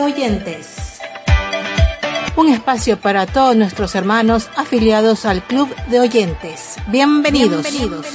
Oyentes. 0.00 1.00
Un 2.36 2.48
espacio 2.48 3.00
para 3.00 3.26
todos 3.26 3.56
nuestros 3.56 3.94
hermanos 3.94 4.48
afiliados 4.56 5.24
al 5.24 5.42
Club 5.42 5.74
de 5.86 6.00
Oyentes. 6.00 6.76
Bienvenidos. 6.86 7.62
Bienvenidos. 7.70 8.06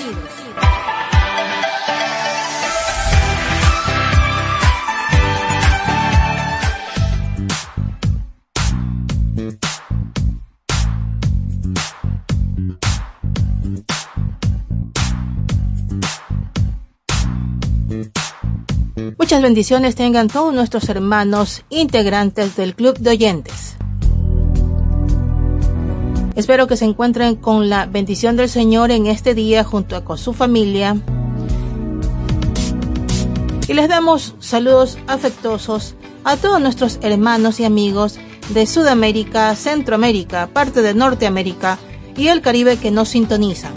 Muchas 19.24 19.42
bendiciones 19.42 19.96
tengan 19.96 20.28
todos 20.28 20.54
nuestros 20.54 20.90
hermanos 20.90 21.64
integrantes 21.70 22.58
del 22.58 22.76
Club 22.76 22.98
de 23.00 23.12
Oyentes. 23.12 23.78
Espero 26.36 26.68
que 26.68 26.76
se 26.76 26.84
encuentren 26.84 27.38
con 27.38 27.70
la 27.70 27.86
bendición 27.86 28.36
del 28.36 28.50
Señor 28.50 28.92
en 28.92 29.08
este 29.08 29.34
día 29.34 29.64
junto 29.64 30.04
con 30.04 30.18
su 30.18 30.34
familia. 30.34 30.98
Y 33.66 33.74
les 33.74 33.88
damos 33.88 34.36
saludos 34.40 34.98
afectuosos 35.08 35.96
a 36.26 36.36
todos 36.36 36.60
nuestros 36.60 37.00
hermanos 37.02 37.62
y 37.62 37.64
amigos 37.64 38.20
de 38.50 38.68
Sudamérica, 38.68 39.56
Centroamérica, 39.56 40.48
parte 40.48 40.82
de 40.82 40.94
Norteamérica 40.94 41.80
y 42.18 42.28
el 42.28 42.42
Caribe 42.42 42.76
que 42.76 42.92
nos 42.92 43.08
sintonizan. 43.08 43.72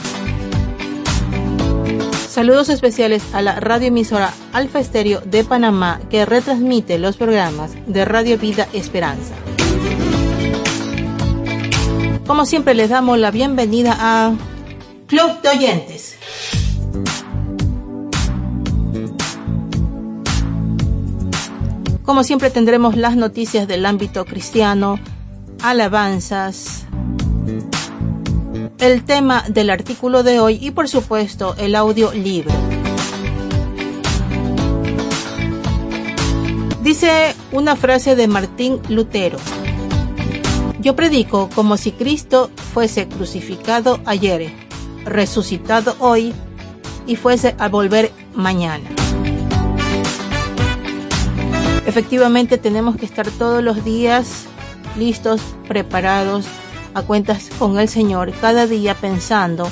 Saludos 2.36 2.68
especiales 2.68 3.22
a 3.32 3.40
la 3.40 3.58
radioemisora 3.60 4.30
Alfa 4.52 4.78
Estéreo 4.78 5.22
de 5.22 5.42
Panamá 5.42 6.02
que 6.10 6.26
retransmite 6.26 6.98
los 6.98 7.16
programas 7.16 7.72
de 7.86 8.04
Radio 8.04 8.36
Vida 8.36 8.68
Esperanza. 8.74 9.32
Como 12.26 12.44
siempre 12.44 12.74
les 12.74 12.90
damos 12.90 13.18
la 13.18 13.30
bienvenida 13.30 13.96
a 13.98 14.34
Club 15.06 15.40
de 15.40 15.48
Oyentes. 15.48 16.18
Como 22.02 22.22
siempre 22.22 22.50
tendremos 22.50 22.96
las 22.96 23.16
noticias 23.16 23.66
del 23.66 23.86
ámbito 23.86 24.26
cristiano, 24.26 25.00
alabanzas, 25.62 26.84
el 28.78 29.04
tema 29.04 29.44
del 29.48 29.70
artículo 29.70 30.22
de 30.22 30.40
hoy 30.40 30.58
y 30.60 30.70
por 30.70 30.88
supuesto 30.88 31.54
el 31.58 31.74
audio 31.74 32.12
libre. 32.12 32.54
Dice 36.82 37.34
una 37.52 37.74
frase 37.74 38.14
de 38.14 38.28
Martín 38.28 38.80
Lutero. 38.88 39.38
Yo 40.80 40.94
predico 40.94 41.48
como 41.54 41.76
si 41.76 41.90
Cristo 41.90 42.50
fuese 42.72 43.08
crucificado 43.08 43.98
ayer, 44.04 44.52
resucitado 45.04 45.96
hoy 45.98 46.32
y 47.06 47.16
fuese 47.16 47.56
a 47.58 47.68
volver 47.68 48.12
mañana. 48.34 48.88
Efectivamente 51.86 52.58
tenemos 52.58 52.96
que 52.96 53.06
estar 53.06 53.28
todos 53.30 53.62
los 53.62 53.84
días 53.84 54.46
listos, 54.96 55.40
preparados 55.66 56.46
a 56.96 57.02
cuentas 57.02 57.50
con 57.58 57.78
el 57.78 57.90
Señor 57.90 58.32
cada 58.40 58.66
día 58.66 58.94
pensando 58.94 59.68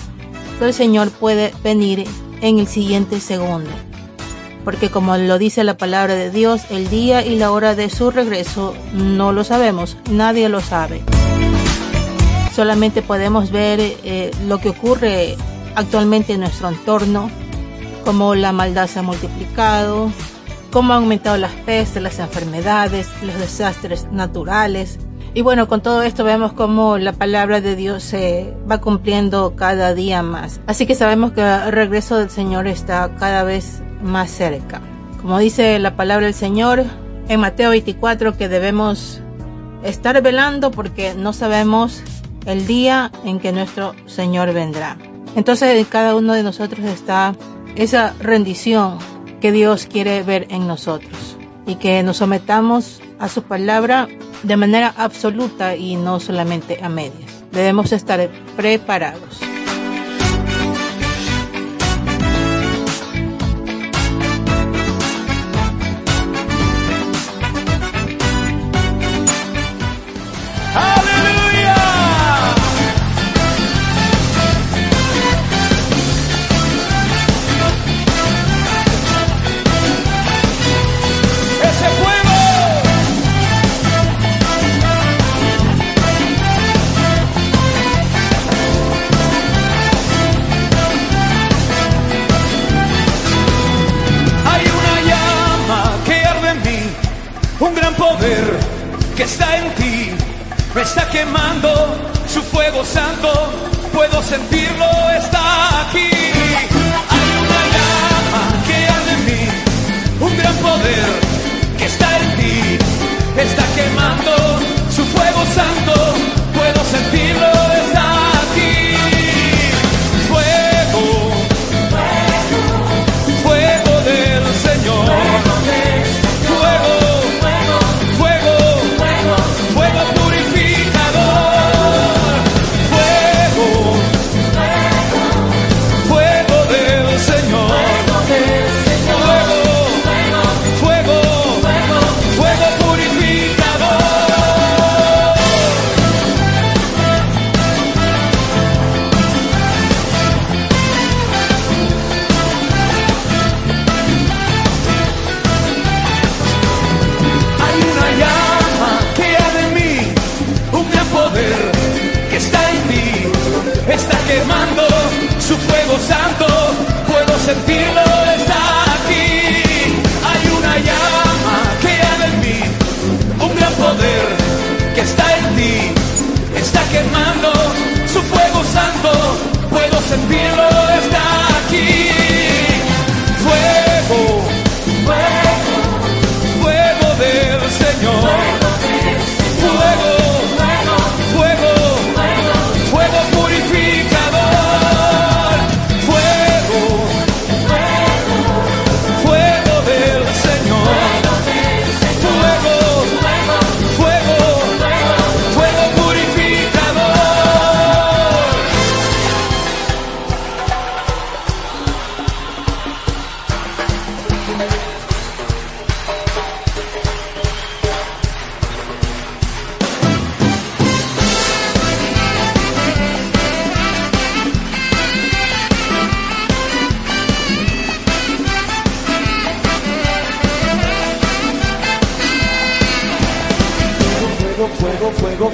que 0.58 0.66
el 0.66 0.74
Señor 0.74 1.10
puede 1.10 1.54
venir 1.64 2.06
en 2.42 2.58
el 2.58 2.66
siguiente 2.66 3.18
segundo. 3.18 3.70
Porque 4.62 4.90
como 4.90 5.16
lo 5.16 5.38
dice 5.38 5.64
la 5.64 5.78
palabra 5.78 6.14
de 6.14 6.30
Dios, 6.30 6.62
el 6.70 6.90
día 6.90 7.24
y 7.24 7.36
la 7.36 7.50
hora 7.50 7.74
de 7.74 7.88
su 7.88 8.10
regreso 8.10 8.74
no 8.92 9.32
lo 9.32 9.42
sabemos, 9.42 9.96
nadie 10.10 10.50
lo 10.50 10.60
sabe. 10.60 11.00
Solamente 12.54 13.00
podemos 13.00 13.50
ver 13.50 13.80
eh, 13.80 14.30
lo 14.46 14.58
que 14.58 14.68
ocurre 14.68 15.36
actualmente 15.76 16.34
en 16.34 16.40
nuestro 16.40 16.68
entorno, 16.68 17.30
cómo 18.04 18.34
la 18.34 18.52
maldad 18.52 18.86
se 18.86 18.98
ha 18.98 19.02
multiplicado, 19.02 20.12
cómo 20.70 20.92
han 20.92 21.04
aumentado 21.04 21.38
las 21.38 21.52
pestes, 21.52 22.02
las 22.02 22.18
enfermedades, 22.18 23.08
los 23.22 23.38
desastres 23.38 24.08
naturales, 24.12 24.98
y 25.34 25.42
bueno, 25.42 25.66
con 25.66 25.80
todo 25.80 26.02
esto 26.02 26.22
vemos 26.22 26.52
cómo 26.52 26.96
la 26.96 27.12
palabra 27.12 27.60
de 27.60 27.74
Dios 27.74 28.04
se 28.04 28.54
va 28.70 28.80
cumpliendo 28.80 29.56
cada 29.56 29.92
día 29.92 30.22
más. 30.22 30.60
Así 30.68 30.86
que 30.86 30.94
sabemos 30.94 31.32
que 31.32 31.40
el 31.40 31.72
regreso 31.72 32.16
del 32.16 32.30
Señor 32.30 32.68
está 32.68 33.10
cada 33.18 33.42
vez 33.42 33.82
más 34.00 34.30
cerca. 34.30 34.80
Como 35.20 35.38
dice 35.38 35.80
la 35.80 35.96
palabra 35.96 36.26
del 36.26 36.34
Señor 36.34 36.84
en 37.28 37.40
Mateo 37.40 37.70
24 37.70 38.36
que 38.36 38.48
debemos 38.48 39.20
estar 39.82 40.22
velando 40.22 40.70
porque 40.70 41.14
no 41.14 41.32
sabemos 41.32 42.02
el 42.46 42.66
día 42.68 43.10
en 43.24 43.40
que 43.40 43.50
nuestro 43.50 43.96
Señor 44.06 44.52
vendrá. 44.52 44.96
Entonces 45.34 45.76
en 45.76 45.84
cada 45.84 46.14
uno 46.14 46.34
de 46.34 46.44
nosotros 46.44 46.84
está 46.84 47.34
esa 47.74 48.14
rendición 48.20 48.98
que 49.40 49.50
Dios 49.50 49.86
quiere 49.90 50.22
ver 50.22 50.46
en 50.50 50.68
nosotros 50.68 51.36
y 51.66 51.74
que 51.74 52.04
nos 52.04 52.18
sometamos 52.18 53.00
a 53.24 53.28
su 53.28 53.42
palabra 53.42 54.06
de 54.42 54.56
manera 54.58 54.92
absoluta 54.98 55.76
y 55.76 55.96
no 55.96 56.20
solamente 56.20 56.78
a 56.82 56.90
medias. 56.90 57.42
Debemos 57.52 57.90
estar 57.92 58.28
preparados. 58.54 59.40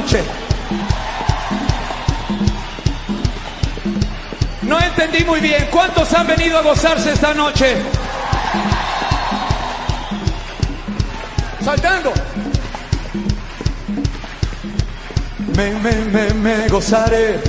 noche? 0.00 0.22
No 4.62 4.78
entendí 4.78 5.24
muy 5.24 5.40
bien. 5.40 5.68
¿Cuántos 5.70 6.12
han 6.12 6.26
venido 6.26 6.58
a 6.58 6.62
gozarse 6.62 7.12
esta 7.12 7.32
noche? 7.32 7.76
Saltando. 11.64 12.12
Me, 15.56 15.70
me, 15.70 15.92
me, 16.14 16.34
me 16.34 16.68
gozaré. 16.68 17.40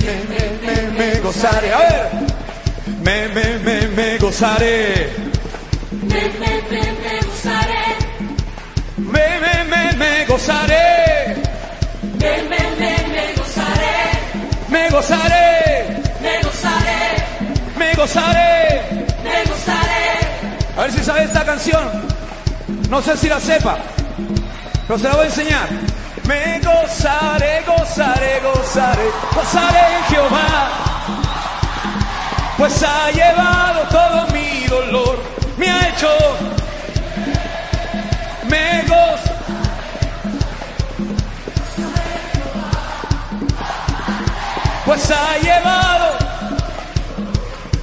Me, 0.00 0.14
me, 0.30 0.42
me, 0.64 0.98
me 0.98 1.20
gozaré. 1.20 1.74
A 1.74 1.78
ver. 1.78 2.10
Me, 3.04 3.28
me, 3.28 3.58
me, 3.58 3.88
me 3.88 4.18
gozaré. 4.18 5.10
Me, 5.90 6.20
me, 6.40 6.52
me, 6.70 6.82
me 7.02 7.20
gozaré, 7.26 7.84
Me, 8.96 9.26
me, 9.42 9.64
me, 9.70 9.92
me 9.96 10.24
gozaré. 10.26 11.05
Me 14.86 14.92
gozaré. 14.92 15.84
me 16.22 16.42
gozaré, 16.42 17.24
Me 17.76 17.94
gozaré. 17.94 18.82
me 19.24 19.44
gozaré, 19.50 20.12
A 20.76 20.82
ver 20.82 20.92
si 20.92 21.02
sabe 21.02 21.24
esta 21.24 21.44
canción. 21.44 22.06
No 22.88 23.02
sé 23.02 23.16
si 23.16 23.28
la 23.28 23.40
sepa, 23.40 23.78
pero 24.86 24.96
se 24.96 25.08
la 25.08 25.14
voy 25.16 25.24
a 25.24 25.26
enseñar. 25.26 25.68
Me 26.28 26.60
gozaré, 26.60 27.64
gozaré, 27.66 28.40
gozaré, 28.40 29.10
gozaré 29.34 29.96
en 29.96 30.04
Jehová. 30.04 30.68
Pues 32.56 32.82
ha 32.84 33.10
llevado 33.10 33.80
todo 33.90 34.26
mi 34.32 34.66
dolor, 34.68 35.18
me 35.56 35.68
ha 35.68 35.88
hecho. 35.88 36.08
Me 38.48 38.82
gozo. 38.82 39.25
Pues 44.86 45.10
ha 45.10 45.36
llevado, 45.38 46.16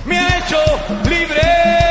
me 0.06 0.18
ha 0.18 0.38
hecho 0.38 0.58
libre. 1.04 1.83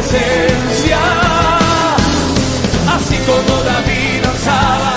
Presencia, 0.00 0.98
así 2.96 3.16
como 3.28 3.62
David 3.70 4.22
danzaba, 4.22 4.94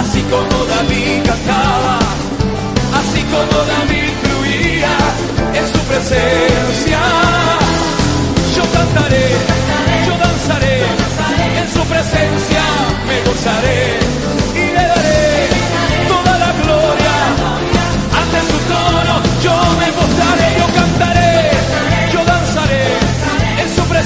así 0.00 0.20
como 0.22 0.64
David 0.64 1.22
cantaba, 1.24 1.98
así 2.98 3.22
como 3.32 3.56
David 3.72 4.10
fluía 4.22 4.94
en 5.54 5.66
su 5.72 5.80
presencia. 5.90 7.00
Yo 8.56 8.64
cantaré, 8.76 9.26
yo 10.06 10.14
danzaré, 10.18 10.78
en 11.60 11.68
su 11.72 11.82
presencia 11.86 12.62
me 13.06 13.30
gozaré 13.30 14.41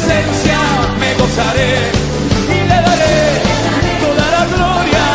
presencia 0.06 0.58
me 1.00 1.14
gozaré 1.14 1.90
y 2.48 2.60
le 2.70 2.78
daré 2.86 3.18
toda 4.02 4.26
la 4.36 4.44
gloria. 4.54 5.06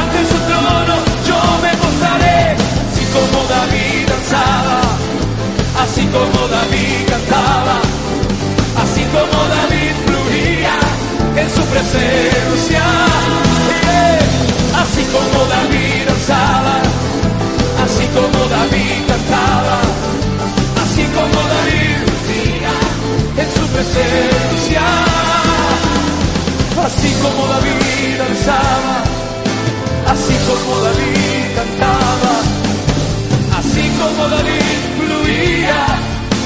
Ante 0.00 0.20
su 0.30 0.38
trono 0.48 0.96
yo 1.28 1.38
me 1.64 1.72
gozaré, 1.82 2.56
así 2.90 3.04
como 3.14 3.38
David 3.54 4.08
danzaba, 4.10 4.80
así 5.84 6.04
como 6.14 6.48
David 6.48 7.06
cantaba, 7.08 7.76
así 8.82 9.02
como 9.14 9.36
David 9.54 9.94
fluía 10.06 10.76
en 11.40 11.48
su 11.54 11.62
presencia. 11.72 12.82
Así 14.82 15.02
como 15.14 15.46
David 15.46 16.06
danzaba, 16.06 16.76
así 17.84 18.06
como 18.16 18.38
David 18.54 18.98
cantaba, 19.08 19.78
así 20.82 21.04
como 21.16 21.38
David 21.54 21.93
Así 26.84 27.10
como 27.22 27.46
David 27.46 28.18
danzaba, 28.18 28.96
así 30.08 30.34
como 30.46 30.80
David 30.80 31.44
cantaba, 31.54 32.34
así 33.58 33.84
como 33.98 34.28
David 34.28 34.80
fluía 34.98 35.80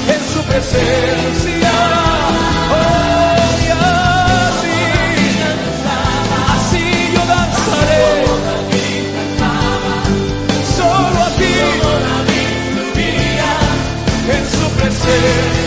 en 0.07 0.21
su 0.33 0.39
presencia. 0.43 1.71
Oh, 2.71 3.57
y 3.65 3.67
así, 6.59 6.85
yo 7.13 7.21
danzaré. 7.25 8.07
Solo 10.77 11.19
a 11.21 11.29
ti 11.31 11.53
en 14.37 14.43
su 14.51 14.65
presencia. 14.77 15.58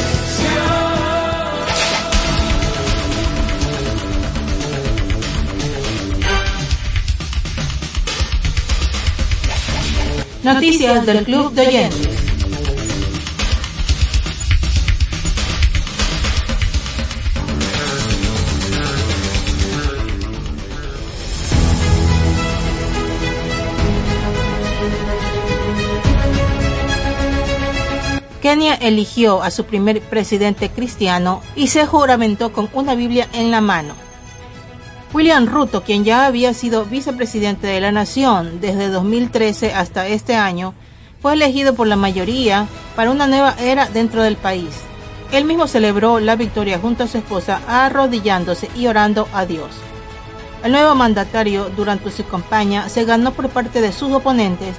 Noticias 10.43 11.07
del 11.07 11.25
Club 11.25 11.53
de 11.53 11.67
Oyentes. 11.67 12.09
Kenia 28.43 28.75
eligió 28.75 29.41
a 29.45 29.53
su 29.53 29.65
primer 29.65 30.01
presidente 30.01 30.69
cristiano 30.69 31.43
y 31.55 31.69
se 31.69 31.87
juramentó 31.87 32.53
con 32.53 32.69
una 32.73 32.97
Biblia 32.97 33.29
en 33.33 33.53
la 33.53 33.61
mano. 33.61 33.95
William 35.13 35.47
Ruto, 35.47 35.83
quien 35.83 36.05
ya 36.05 36.25
había 36.25 36.55
sido 36.55 36.87
vicepresidente 36.87 37.67
de 37.67 37.83
la 37.83 37.93
nación 37.93 38.63
desde 38.63 38.89
2013 38.89 39.75
hasta 39.75 40.07
este 40.07 40.37
año, 40.37 40.73
fue 41.21 41.35
elegido 41.35 41.75
por 41.75 41.87
la 41.87 41.97
mayoría 41.97 42.67
para 42.97 43.11
una 43.11 43.27
nueva 43.27 43.55
era 43.61 43.87
dentro 43.91 44.23
del 44.23 44.37
país. 44.37 44.71
Él 45.31 45.45
mismo 45.45 45.67
celebró 45.67 46.19
la 46.19 46.35
victoria 46.35 46.79
junto 46.79 47.05
a 47.05 47.09
su 47.09 47.19
esposa 47.19 47.61
arrodillándose 47.69 48.71
y 48.75 48.87
orando 48.87 49.29
a 49.35 49.45
Dios. 49.45 49.69
El 50.65 50.73
nuevo 50.73 50.95
mandatario 50.95 51.69
durante 51.77 52.11
su 52.11 52.27
campaña 52.27 52.89
se 52.89 53.05
ganó 53.05 53.33
por 53.33 53.51
parte 53.51 53.83
de 53.83 53.93
sus 53.93 54.13
oponentes 54.13 54.77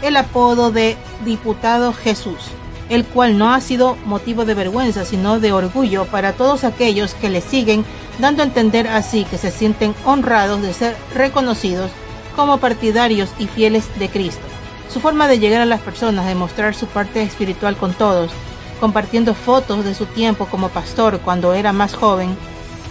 el 0.00 0.16
apodo 0.16 0.70
de 0.70 0.96
Diputado 1.26 1.92
Jesús 1.92 2.52
el 2.88 3.04
cual 3.04 3.38
no 3.38 3.52
ha 3.52 3.60
sido 3.60 3.96
motivo 4.04 4.44
de 4.44 4.54
vergüenza, 4.54 5.04
sino 5.04 5.40
de 5.40 5.52
orgullo 5.52 6.04
para 6.06 6.32
todos 6.32 6.64
aquellos 6.64 7.14
que 7.14 7.30
le 7.30 7.40
siguen, 7.40 7.84
dando 8.18 8.42
a 8.42 8.46
entender 8.46 8.86
así 8.88 9.24
que 9.24 9.38
se 9.38 9.50
sienten 9.50 9.94
honrados 10.04 10.62
de 10.62 10.72
ser 10.72 10.96
reconocidos 11.14 11.90
como 12.36 12.58
partidarios 12.58 13.30
y 13.38 13.46
fieles 13.46 13.84
de 13.98 14.08
Cristo. 14.08 14.42
Su 14.92 15.00
forma 15.00 15.28
de 15.28 15.38
llegar 15.38 15.62
a 15.62 15.66
las 15.66 15.80
personas, 15.80 16.26
de 16.26 16.34
mostrar 16.34 16.74
su 16.74 16.86
parte 16.86 17.22
espiritual 17.22 17.76
con 17.76 17.94
todos, 17.94 18.30
compartiendo 18.80 19.34
fotos 19.34 19.84
de 19.84 19.94
su 19.94 20.06
tiempo 20.06 20.46
como 20.46 20.68
pastor 20.68 21.20
cuando 21.20 21.54
era 21.54 21.72
más 21.72 21.94
joven, 21.94 22.36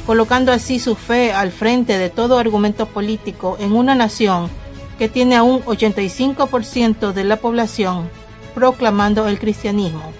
colocando 0.06 0.52
así 0.52 0.80
su 0.80 0.96
fe 0.96 1.32
al 1.32 1.52
frente 1.52 1.98
de 1.98 2.10
todo 2.10 2.40
argumento 2.40 2.88
político 2.88 3.58
en 3.60 3.74
una 3.74 3.96
nación 3.96 4.50
que 4.98 5.08
tiene 5.08 5.36
a 5.36 5.44
un 5.44 5.62
85% 5.64 7.14
de 7.14 7.24
la 7.24 7.38
población 7.38 8.10
proclamando 8.54 9.28
el 9.28 9.40
cristianismo. 9.40 10.12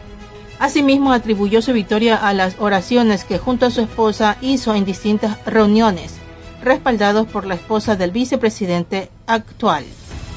Asimismo 0.60 1.12
atribuyó 1.12 1.62
su 1.62 1.74
victoria 1.74 2.16
a 2.16 2.34
las 2.34 2.56
oraciones 2.60 3.24
que 3.24 3.38
junto 3.38 3.66
a 3.66 3.72
su 3.72 3.82
esposa 3.82 4.38
hizo 4.42 4.76
en 4.76 4.86
distintas 4.86 5.44
reuniones, 5.46 6.16
respaldados 6.64 7.28
por 7.28 7.46
la 7.46 7.56
esposa 7.56 7.96
del 7.96 8.12
vicepresidente 8.12 9.10
actual, 9.28 9.84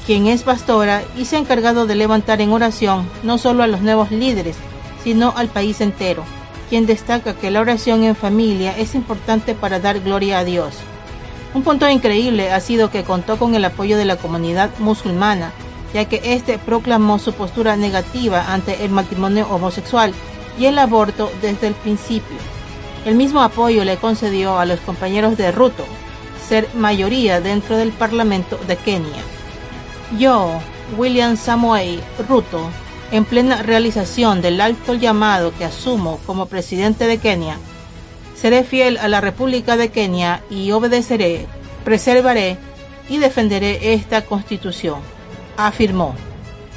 quien 0.05 0.27
es 0.27 0.43
pastora 0.43 1.03
y 1.17 1.25
se 1.25 1.37
ha 1.37 1.39
encargado 1.39 1.85
de 1.85 1.95
levantar 1.95 2.41
en 2.41 2.51
oración 2.51 3.09
no 3.23 3.37
solo 3.37 3.63
a 3.63 3.67
los 3.67 3.81
nuevos 3.81 4.11
líderes, 4.11 4.57
sino 5.03 5.33
al 5.37 5.47
país 5.47 5.79
entero, 5.81 6.23
quien 6.69 6.85
destaca 6.85 7.33
que 7.33 7.51
la 7.51 7.61
oración 7.61 8.03
en 8.03 8.15
familia 8.15 8.77
es 8.77 8.95
importante 8.95 9.55
para 9.55 9.79
dar 9.79 10.01
gloria 10.01 10.39
a 10.39 10.43
Dios. 10.43 10.75
Un 11.53 11.63
punto 11.63 11.89
increíble 11.89 12.51
ha 12.51 12.59
sido 12.59 12.91
que 12.91 13.03
contó 13.03 13.37
con 13.37 13.55
el 13.55 13.63
apoyo 13.63 13.97
de 13.97 14.05
la 14.05 14.17
comunidad 14.17 14.69
musulmana, 14.79 15.53
ya 15.93 16.05
que 16.05 16.21
éste 16.23 16.57
proclamó 16.57 17.19
su 17.19 17.33
postura 17.33 17.75
negativa 17.75 18.53
ante 18.53 18.83
el 18.83 18.91
matrimonio 18.91 19.47
homosexual 19.49 20.13
y 20.59 20.65
el 20.65 20.77
aborto 20.79 21.31
desde 21.41 21.67
el 21.67 21.73
principio. 21.75 22.37
El 23.05 23.15
mismo 23.15 23.41
apoyo 23.41 23.85
le 23.85 23.97
concedió 23.97 24.59
a 24.59 24.65
los 24.65 24.79
compañeros 24.81 25.37
de 25.37 25.51
Ruto, 25.51 25.85
ser 26.47 26.67
mayoría 26.75 27.41
dentro 27.41 27.77
del 27.77 27.91
Parlamento 27.91 28.59
de 28.67 28.75
Kenia. 28.75 29.23
Yo, 30.17 30.51
William 30.97 31.37
Samuel 31.37 32.01
Ruto, 32.27 32.69
en 33.11 33.23
plena 33.23 33.61
realización 33.61 34.41
del 34.41 34.59
alto 34.59 34.93
llamado 34.93 35.53
que 35.57 35.65
asumo 35.65 36.19
como 36.25 36.47
presidente 36.47 37.07
de 37.07 37.17
Kenia, 37.17 37.57
seré 38.35 38.63
fiel 38.63 38.97
a 38.97 39.07
la 39.07 39.21
República 39.21 39.77
de 39.77 39.89
Kenia 39.89 40.43
y 40.49 40.71
obedeceré, 40.71 41.47
preservaré 41.85 42.57
y 43.09 43.17
defenderé 43.19 43.93
esta 43.93 44.25
constitución 44.25 45.16
afirmó. 45.57 46.15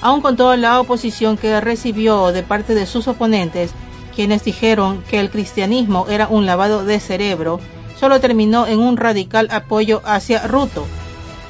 Aun 0.00 0.22
con 0.22 0.36
toda 0.36 0.56
la 0.56 0.80
oposición 0.80 1.36
que 1.36 1.60
recibió 1.60 2.32
de 2.32 2.42
parte 2.42 2.74
de 2.74 2.86
sus 2.86 3.06
oponentes, 3.06 3.72
quienes 4.14 4.44
dijeron 4.44 5.02
que 5.08 5.20
el 5.20 5.30
cristianismo 5.30 6.06
era 6.08 6.26
un 6.28 6.46
lavado 6.46 6.84
de 6.84 7.00
cerebro, 7.00 7.60
solo 7.98 8.20
terminó 8.20 8.66
en 8.66 8.80
un 8.80 8.96
radical 8.96 9.48
apoyo 9.50 10.00
hacia 10.04 10.46
Ruto, 10.46 10.86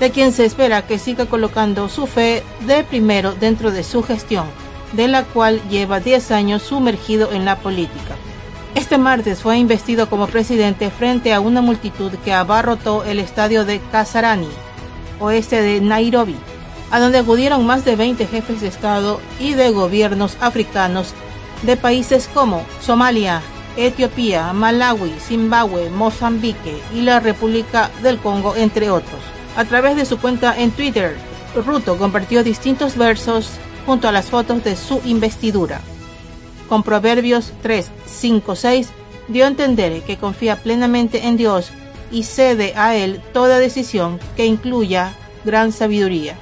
de 0.00 0.10
quien 0.10 0.32
se 0.32 0.44
espera 0.44 0.86
que 0.86 0.98
siga 0.98 1.26
colocando 1.26 1.88
su 1.88 2.06
fe 2.06 2.42
de 2.66 2.82
primero 2.82 3.34
dentro 3.34 3.70
de 3.70 3.84
su 3.84 4.02
gestión, 4.02 4.46
de 4.92 5.08
la 5.08 5.24
cual 5.24 5.60
lleva 5.68 6.00
10 6.00 6.30
años 6.32 6.62
sumergido 6.62 7.30
en 7.32 7.44
la 7.44 7.56
política. 7.56 8.16
Este 8.74 8.98
martes 8.98 9.40
fue 9.40 9.58
investido 9.58 10.08
como 10.08 10.26
presidente 10.26 10.90
frente 10.90 11.32
a 11.32 11.40
una 11.40 11.60
multitud 11.60 12.12
que 12.24 12.32
abarrotó 12.32 13.04
el 13.04 13.18
estadio 13.18 13.64
de 13.64 13.80
Kasarani, 13.92 14.48
oeste 15.18 15.60
de 15.60 15.80
Nairobi, 15.80 16.36
a 16.90 17.00
donde 17.00 17.18
acudieron 17.18 17.66
más 17.66 17.84
de 17.84 17.96
20 17.96 18.26
jefes 18.26 18.60
de 18.60 18.68
Estado 18.68 19.20
y 19.38 19.54
de 19.54 19.70
gobiernos 19.70 20.36
africanos 20.40 21.14
de 21.62 21.76
países 21.76 22.28
como 22.32 22.64
Somalia, 22.80 23.42
Etiopía, 23.76 24.52
Malawi, 24.52 25.12
Zimbabue, 25.20 25.90
Mozambique 25.90 26.80
y 26.94 27.02
la 27.02 27.20
República 27.20 27.90
del 28.02 28.18
Congo, 28.18 28.56
entre 28.56 28.90
otros. 28.90 29.20
A 29.56 29.64
través 29.64 29.96
de 29.96 30.04
su 30.04 30.18
cuenta 30.18 30.58
en 30.58 30.70
Twitter, 30.70 31.16
Ruto 31.54 31.96
compartió 31.96 32.42
distintos 32.42 32.96
versos 32.96 33.50
junto 33.86 34.08
a 34.08 34.12
las 34.12 34.26
fotos 34.26 34.62
de 34.64 34.76
su 34.76 35.00
investidura. 35.04 35.80
Con 36.68 36.82
Proverbios 36.82 37.52
3, 37.62 37.90
5, 38.06 38.56
6 38.56 38.88
dio 39.28 39.44
a 39.44 39.48
entender 39.48 40.02
que 40.02 40.16
confía 40.16 40.56
plenamente 40.56 41.26
en 41.26 41.36
Dios 41.36 41.70
y 42.10 42.24
cede 42.24 42.74
a 42.76 42.96
Él 42.96 43.20
toda 43.32 43.58
decisión 43.58 44.18
que 44.36 44.46
incluya 44.46 45.14
gran 45.44 45.72
sabiduría. 45.72 46.36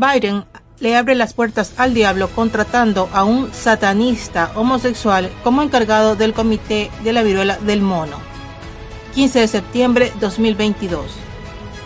Biden 0.00 0.44
le 0.78 0.96
abre 0.96 1.14
las 1.14 1.34
puertas 1.34 1.74
al 1.76 1.92
diablo 1.92 2.30
contratando 2.30 3.10
a 3.12 3.24
un 3.24 3.52
satanista 3.52 4.50
homosexual 4.54 5.30
como 5.44 5.60
encargado 5.60 6.16
del 6.16 6.32
comité 6.32 6.90
de 7.04 7.12
la 7.12 7.22
viruela 7.22 7.58
del 7.58 7.82
mono. 7.82 8.16
15 9.14 9.40
de 9.40 9.48
septiembre 9.48 10.12
2022. 10.18 11.04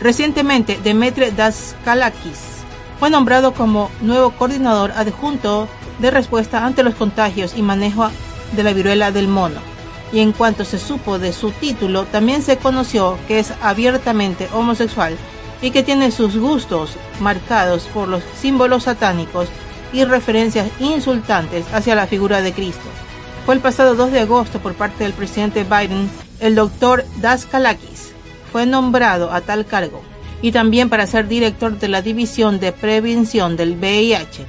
Recientemente, 0.01 0.79
Demetre 0.85 1.33
Daskalakis 1.33 2.41
fue 3.01 3.11
nombrado 3.11 3.53
como 3.53 3.91
nuevo 4.01 4.31
coordinador 4.31 4.93
adjunto 4.93 5.67
de 5.99 6.13
respuesta 6.13 6.65
ante 6.65 6.85
los 6.85 6.95
contagios 6.95 7.55
y 7.57 7.63
manejo 7.63 8.09
de 8.53 8.63
la 8.63 8.73
viruela 8.73 9.11
del 9.11 9.27
mono. 9.27 9.61
Y 10.13 10.21
en 10.21 10.31
cuanto 10.31 10.65
se 10.65 10.79
supo 10.79 11.19
de 11.19 11.33
su 11.33 11.51
título, 11.51 12.05
también 12.05 12.43
se 12.43 12.59
conoció 12.59 13.19
que 13.27 13.41
es 13.41 13.53
abiertamente 13.61 14.49
homosexual 14.53 15.17
y 15.65 15.71
que 15.71 15.83
tiene 15.83 16.11
sus 16.11 16.37
gustos 16.37 16.91
marcados 17.21 17.85
por 17.85 18.07
los 18.07 18.23
símbolos 18.39 18.83
satánicos 18.83 19.49
y 19.95 20.05
referencias 20.05 20.69
insultantes 20.79 21.65
hacia 21.73 21.95
la 21.95 22.07
figura 22.07 22.43
de 22.43 22.53
Cristo. 22.53 22.85
Fue 23.47 23.55
el 23.55 23.63
pasado 23.63 23.95
2 23.95 24.13
de 24.13 24.21
agosto 24.21 24.59
por 24.59 24.75
parte 24.75 25.05
del 25.05 25.15
presidente 25.15 25.65
Biden, 25.65 26.11
el 26.41 26.55
doctor 26.55 27.07
Das 27.23 27.47
Kalakis 27.47 28.13
fue 28.53 28.67
nombrado 28.67 29.33
a 29.33 29.41
tal 29.41 29.65
cargo 29.65 30.03
y 30.43 30.53
también 30.53 30.91
para 30.91 31.07
ser 31.07 31.29
director 31.29 31.79
de 31.79 31.89
la 31.89 32.03
División 32.03 32.61
de 32.61 32.73
Prevención 32.73 33.57
del 33.57 33.79
VIH. 33.79 34.45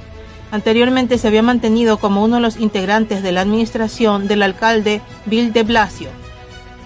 Anteriormente 0.50 1.16
se 1.16 1.28
había 1.28 1.42
mantenido 1.42 1.96
como 1.96 2.22
uno 2.22 2.36
de 2.36 2.42
los 2.42 2.58
integrantes 2.58 3.22
de 3.22 3.32
la 3.32 3.40
administración 3.40 4.28
del 4.28 4.42
alcalde 4.42 5.00
Bill 5.24 5.54
de 5.54 5.62
Blasio, 5.62 6.10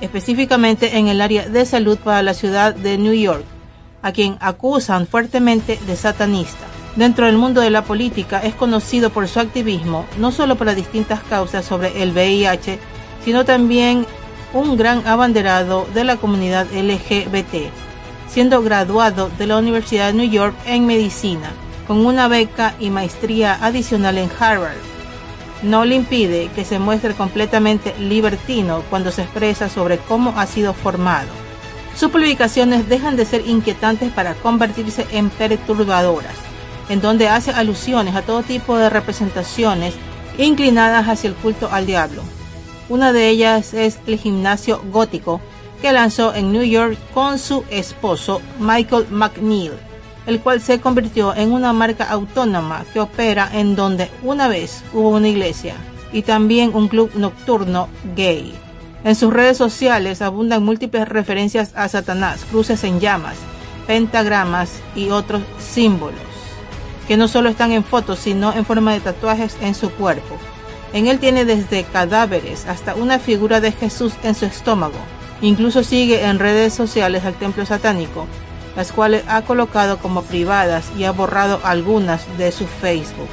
específicamente 0.00 0.98
en 0.98 1.08
el 1.08 1.20
área 1.20 1.48
de 1.48 1.66
salud 1.66 1.98
para 1.98 2.22
la 2.22 2.34
ciudad 2.34 2.76
de 2.76 2.96
New 2.96 3.14
York 3.14 3.44
a 4.02 4.12
quien 4.12 4.36
acusan 4.40 5.06
fuertemente 5.06 5.78
de 5.86 5.96
satanista. 5.96 6.66
Dentro 6.96 7.26
del 7.26 7.38
mundo 7.38 7.60
de 7.60 7.70
la 7.70 7.84
política 7.84 8.40
es 8.40 8.54
conocido 8.54 9.10
por 9.10 9.28
su 9.28 9.38
activismo, 9.40 10.06
no 10.18 10.32
solo 10.32 10.56
para 10.56 10.74
distintas 10.74 11.20
causas 11.20 11.64
sobre 11.64 12.02
el 12.02 12.12
VIH, 12.12 12.78
sino 13.24 13.44
también 13.44 14.06
un 14.52 14.76
gran 14.76 15.06
abanderado 15.06 15.86
de 15.94 16.04
la 16.04 16.16
comunidad 16.16 16.66
LGBT. 16.72 17.70
siendo 18.28 18.62
graduado 18.62 19.28
de 19.38 19.46
la 19.48 19.58
Universidad 19.58 20.06
de 20.06 20.12
New 20.12 20.30
York 20.30 20.54
en 20.64 20.86
medicina, 20.86 21.50
con 21.88 22.06
una 22.06 22.28
beca 22.28 22.74
y 22.78 22.88
maestría 22.88 23.58
adicional 23.60 24.18
en 24.18 24.30
Harvard. 24.38 24.76
No 25.62 25.84
le 25.84 25.96
impide 25.96 26.48
que 26.54 26.64
se 26.64 26.78
muestre 26.78 27.14
completamente 27.14 27.92
libertino 27.98 28.82
cuando 28.88 29.10
se 29.10 29.22
expresa 29.22 29.68
sobre 29.68 29.98
cómo 29.98 30.32
ha 30.36 30.46
sido 30.46 30.74
formado. 30.74 31.39
Sus 32.00 32.10
publicaciones 32.10 32.88
dejan 32.88 33.16
de 33.16 33.26
ser 33.26 33.46
inquietantes 33.46 34.10
para 34.10 34.32
convertirse 34.32 35.06
en 35.12 35.28
perturbadoras, 35.28 36.32
en 36.88 37.02
donde 37.02 37.28
hace 37.28 37.50
alusiones 37.50 38.16
a 38.16 38.22
todo 38.22 38.42
tipo 38.42 38.78
de 38.78 38.88
representaciones 38.88 39.92
inclinadas 40.38 41.06
hacia 41.06 41.28
el 41.28 41.34
culto 41.34 41.68
al 41.70 41.84
diablo. 41.84 42.22
Una 42.88 43.12
de 43.12 43.28
ellas 43.28 43.74
es 43.74 43.98
el 44.06 44.16
gimnasio 44.16 44.82
gótico 44.90 45.42
que 45.82 45.92
lanzó 45.92 46.34
en 46.34 46.52
New 46.52 46.62
York 46.62 46.96
con 47.12 47.38
su 47.38 47.64
esposo 47.68 48.40
Michael 48.58 49.08
McNeil, 49.10 49.72
el 50.26 50.40
cual 50.40 50.62
se 50.62 50.80
convirtió 50.80 51.36
en 51.36 51.52
una 51.52 51.74
marca 51.74 52.04
autónoma 52.04 52.86
que 52.94 53.00
opera 53.00 53.50
en 53.52 53.76
donde 53.76 54.08
una 54.22 54.48
vez 54.48 54.82
hubo 54.94 55.10
una 55.10 55.28
iglesia 55.28 55.74
y 56.14 56.22
también 56.22 56.70
un 56.72 56.88
club 56.88 57.10
nocturno 57.14 57.90
gay. 58.16 58.54
En 59.02 59.14
sus 59.14 59.32
redes 59.32 59.56
sociales 59.56 60.20
abundan 60.20 60.62
múltiples 60.62 61.08
referencias 61.08 61.72
a 61.74 61.88
Satanás, 61.88 62.44
cruces 62.50 62.84
en 62.84 63.00
llamas, 63.00 63.36
pentagramas 63.86 64.70
y 64.94 65.08
otros 65.08 65.42
símbolos, 65.58 66.20
que 67.08 67.16
no 67.16 67.26
solo 67.26 67.48
están 67.48 67.72
en 67.72 67.82
fotos, 67.82 68.18
sino 68.18 68.52
en 68.52 68.66
forma 68.66 68.92
de 68.92 69.00
tatuajes 69.00 69.56
en 69.62 69.74
su 69.74 69.90
cuerpo. 69.90 70.36
En 70.92 71.06
él 71.06 71.18
tiene 71.18 71.46
desde 71.46 71.84
cadáveres 71.84 72.66
hasta 72.66 72.94
una 72.94 73.18
figura 73.18 73.60
de 73.60 73.72
Jesús 73.72 74.12
en 74.22 74.34
su 74.34 74.44
estómago. 74.44 74.98
Incluso 75.40 75.82
sigue 75.82 76.24
en 76.24 76.38
redes 76.38 76.74
sociales 76.74 77.24
al 77.24 77.34
templo 77.34 77.64
satánico, 77.64 78.26
las 78.76 78.92
cuales 78.92 79.24
ha 79.28 79.42
colocado 79.42 79.98
como 79.98 80.22
privadas 80.22 80.90
y 80.98 81.04
ha 81.04 81.12
borrado 81.12 81.60
algunas 81.64 82.26
de 82.36 82.52
su 82.52 82.66
Facebook. 82.66 83.28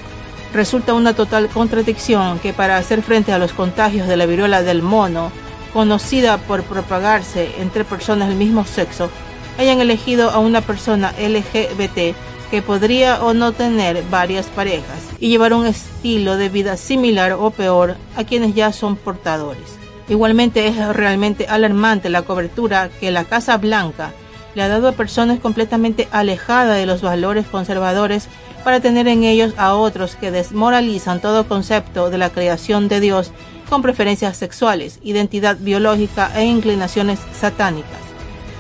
Resulta 0.53 0.93
una 0.93 1.13
total 1.13 1.49
contradicción 1.49 2.39
que 2.39 2.53
para 2.53 2.77
hacer 2.77 3.01
frente 3.01 3.33
a 3.33 3.37
los 3.37 3.51
contagios 3.51 4.07
de 4.07 4.15
la 4.15 4.25
viruela 4.25 4.61
del 4.61 4.81
mono, 4.81 5.31
conocida 5.73 6.37
por 6.37 6.63
propagarse 6.63 7.51
entre 7.59 7.85
personas 7.85 8.29
del 8.29 8.37
mismo 8.37 8.65
sexo, 8.65 9.09
hayan 9.57 9.81
elegido 9.81 10.29
a 10.29 10.39
una 10.39 10.61
persona 10.61 11.13
LGBT 11.19 12.15
que 12.51 12.61
podría 12.61 13.23
o 13.23 13.33
no 13.33 13.51
tener 13.51 14.03
varias 14.09 14.47
parejas 14.47 14.99
y 15.19 15.29
llevar 15.29 15.53
un 15.53 15.65
estilo 15.65 16.37
de 16.37 16.49
vida 16.49 16.77
similar 16.77 17.33
o 17.33 17.51
peor 17.51 17.97
a 18.15 18.23
quienes 18.23 18.55
ya 18.55 18.71
son 18.71 18.95
portadores. 18.95 19.77
Igualmente 20.09 20.67
es 20.67 20.77
realmente 20.95 21.47
alarmante 21.47 22.09
la 22.09 22.21
cobertura 22.21 22.89
que 22.99 23.11
la 23.11 23.25
Casa 23.25 23.57
Blanca 23.57 24.13
le 24.55 24.63
ha 24.63 24.69
dado 24.69 24.87
a 24.87 24.93
personas 24.93 25.39
completamente 25.39 26.07
alejadas 26.11 26.77
de 26.77 26.85
los 26.85 27.01
valores 27.01 27.45
conservadores 27.45 28.29
para 28.63 28.79
tener 28.79 29.07
en 29.07 29.23
ellos 29.23 29.53
a 29.57 29.75
otros 29.75 30.15
que 30.15 30.31
desmoralizan 30.31 31.19
todo 31.19 31.47
concepto 31.47 32.09
de 32.09 32.17
la 32.17 32.29
creación 32.29 32.87
de 32.87 33.01
Dios 33.01 33.31
con 33.69 33.81
preferencias 33.81 34.37
sexuales, 34.37 34.99
identidad 35.03 35.57
biológica 35.59 36.31
e 36.35 36.43
inclinaciones 36.43 37.19
satánicas. 37.39 37.99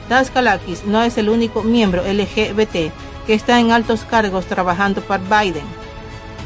Das 0.09 0.31
Kalakis 0.31 0.85
no 0.85 1.03
es 1.03 1.17
el 1.17 1.29
único 1.29 1.63
miembro 1.63 2.03
LGBT 2.03 2.91
que 3.25 3.33
está 3.33 3.59
en 3.59 3.71
altos 3.71 4.03
cargos 4.03 4.45
trabajando 4.45 5.01
para 5.01 5.41
Biden. 5.41 5.65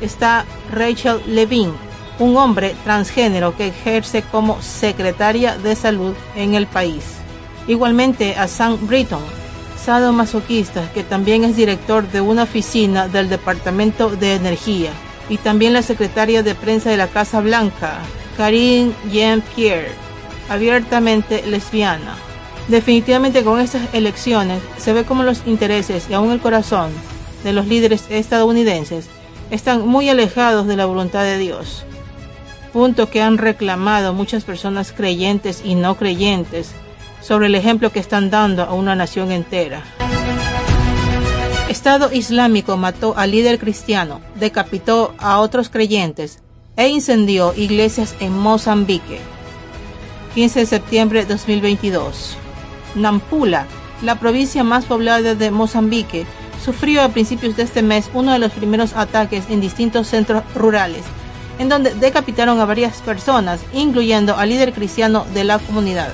Está 0.02 0.46
Rachel 0.72 1.22
Levine, 1.28 1.74
un 2.18 2.38
hombre 2.38 2.76
transgénero 2.84 3.56
que 3.56 3.68
ejerce 3.68 4.24
como 4.24 4.62
secretaria 4.62 5.58
de 5.58 5.76
salud 5.76 6.16
en 6.36 6.56
el 6.56 6.66
país. 6.66 7.04
Igualmente 7.68 8.36
a 8.36 8.48
Sam 8.48 8.80
Britton, 8.88 9.22
sadomasoquista 9.84 10.92
que 10.94 11.04
también 11.04 11.44
es 11.44 11.56
director 11.56 12.08
de 12.08 12.22
una 12.22 12.44
oficina 12.44 13.08
del 13.08 13.30
Departamento 13.30 14.10
de 14.10 14.34
Energía, 14.34 14.92
y 15.30 15.38
también 15.38 15.74
la 15.74 15.84
secretaria 15.84 16.42
de 16.44 16.56
prensa 16.56 16.90
de 16.90 16.98
la 16.98 17.08
Casa 17.08 17.42
Blanca, 17.42 18.00
Karine 18.38 18.94
Jean-Pierre, 19.12 19.92
abiertamente 20.50 21.44
lesbiana. 21.46 22.16
Definitivamente 22.68 23.44
con 23.44 23.60
estas 23.60 23.94
elecciones 23.94 24.62
se 24.78 24.94
ve 24.94 25.04
como 25.04 25.24
los 25.24 25.42
intereses 25.46 26.08
y 26.10 26.14
aún 26.14 26.32
el 26.32 26.40
corazón 26.40 26.92
de 27.44 27.54
los 27.54 27.68
líderes 27.68 28.06
estadounidenses 28.10 29.08
están 29.50 29.86
muy 29.86 30.10
alejados 30.10 30.68
de 30.68 30.78
la 30.78 30.86
voluntad 30.86 31.24
de 31.24 31.38
Dios. 31.38 31.84
Punto 32.72 33.10
que 33.10 33.22
han 33.22 33.38
reclamado 33.38 34.14
muchas 34.14 34.46
personas 34.46 34.94
creyentes 34.94 35.62
y 35.66 35.76
no 35.76 35.98
creyentes 35.98 36.72
sobre 37.22 37.48
el 37.48 37.56
ejemplo 37.56 37.92
que 37.92 38.00
están 38.00 38.30
dando 38.30 38.64
a 38.64 38.74
una 38.74 38.96
nación 38.96 39.32
entera. 39.32 39.84
Estado 41.70 42.12
Islámico 42.12 42.78
mató 42.78 43.14
al 43.18 43.32
líder 43.32 43.60
cristiano, 43.60 44.22
decapitó 44.36 45.14
a 45.18 45.40
otros 45.40 45.70
creyentes 45.70 46.42
e 46.82 46.88
incendió 46.88 47.54
iglesias 47.56 48.16
en 48.20 48.36
Mozambique. 48.36 49.20
15 50.34 50.62
de 50.62 50.66
septiembre 50.66 51.20
de 51.20 51.34
2022. 51.36 52.36
Nampula, 52.96 53.68
la 54.02 54.20
provincia 54.20 54.64
más 54.64 54.86
poblada 54.86 55.36
de 55.36 55.52
Mozambique, 55.52 56.26
sufrió 56.66 57.04
a 57.04 57.10
principios 57.10 57.56
de 57.56 57.64
este 57.64 57.84
mes 57.84 58.10
uno 58.16 58.34
de 58.34 58.40
los 58.40 58.52
primeros 58.52 58.96
ataques 58.96 59.44
en 59.52 59.62
distintos 59.62 60.08
centros 60.08 60.42
rurales, 60.56 61.04
en 61.60 61.70
donde 61.70 61.94
decapitaron 61.94 62.60
a 62.60 62.66
varias 62.66 62.98
personas, 63.02 63.62
incluyendo 63.74 64.36
al 64.36 64.50
líder 64.50 64.74
cristiano 64.74 65.28
de 65.36 65.44
la 65.44 65.60
comunidad. 65.60 66.12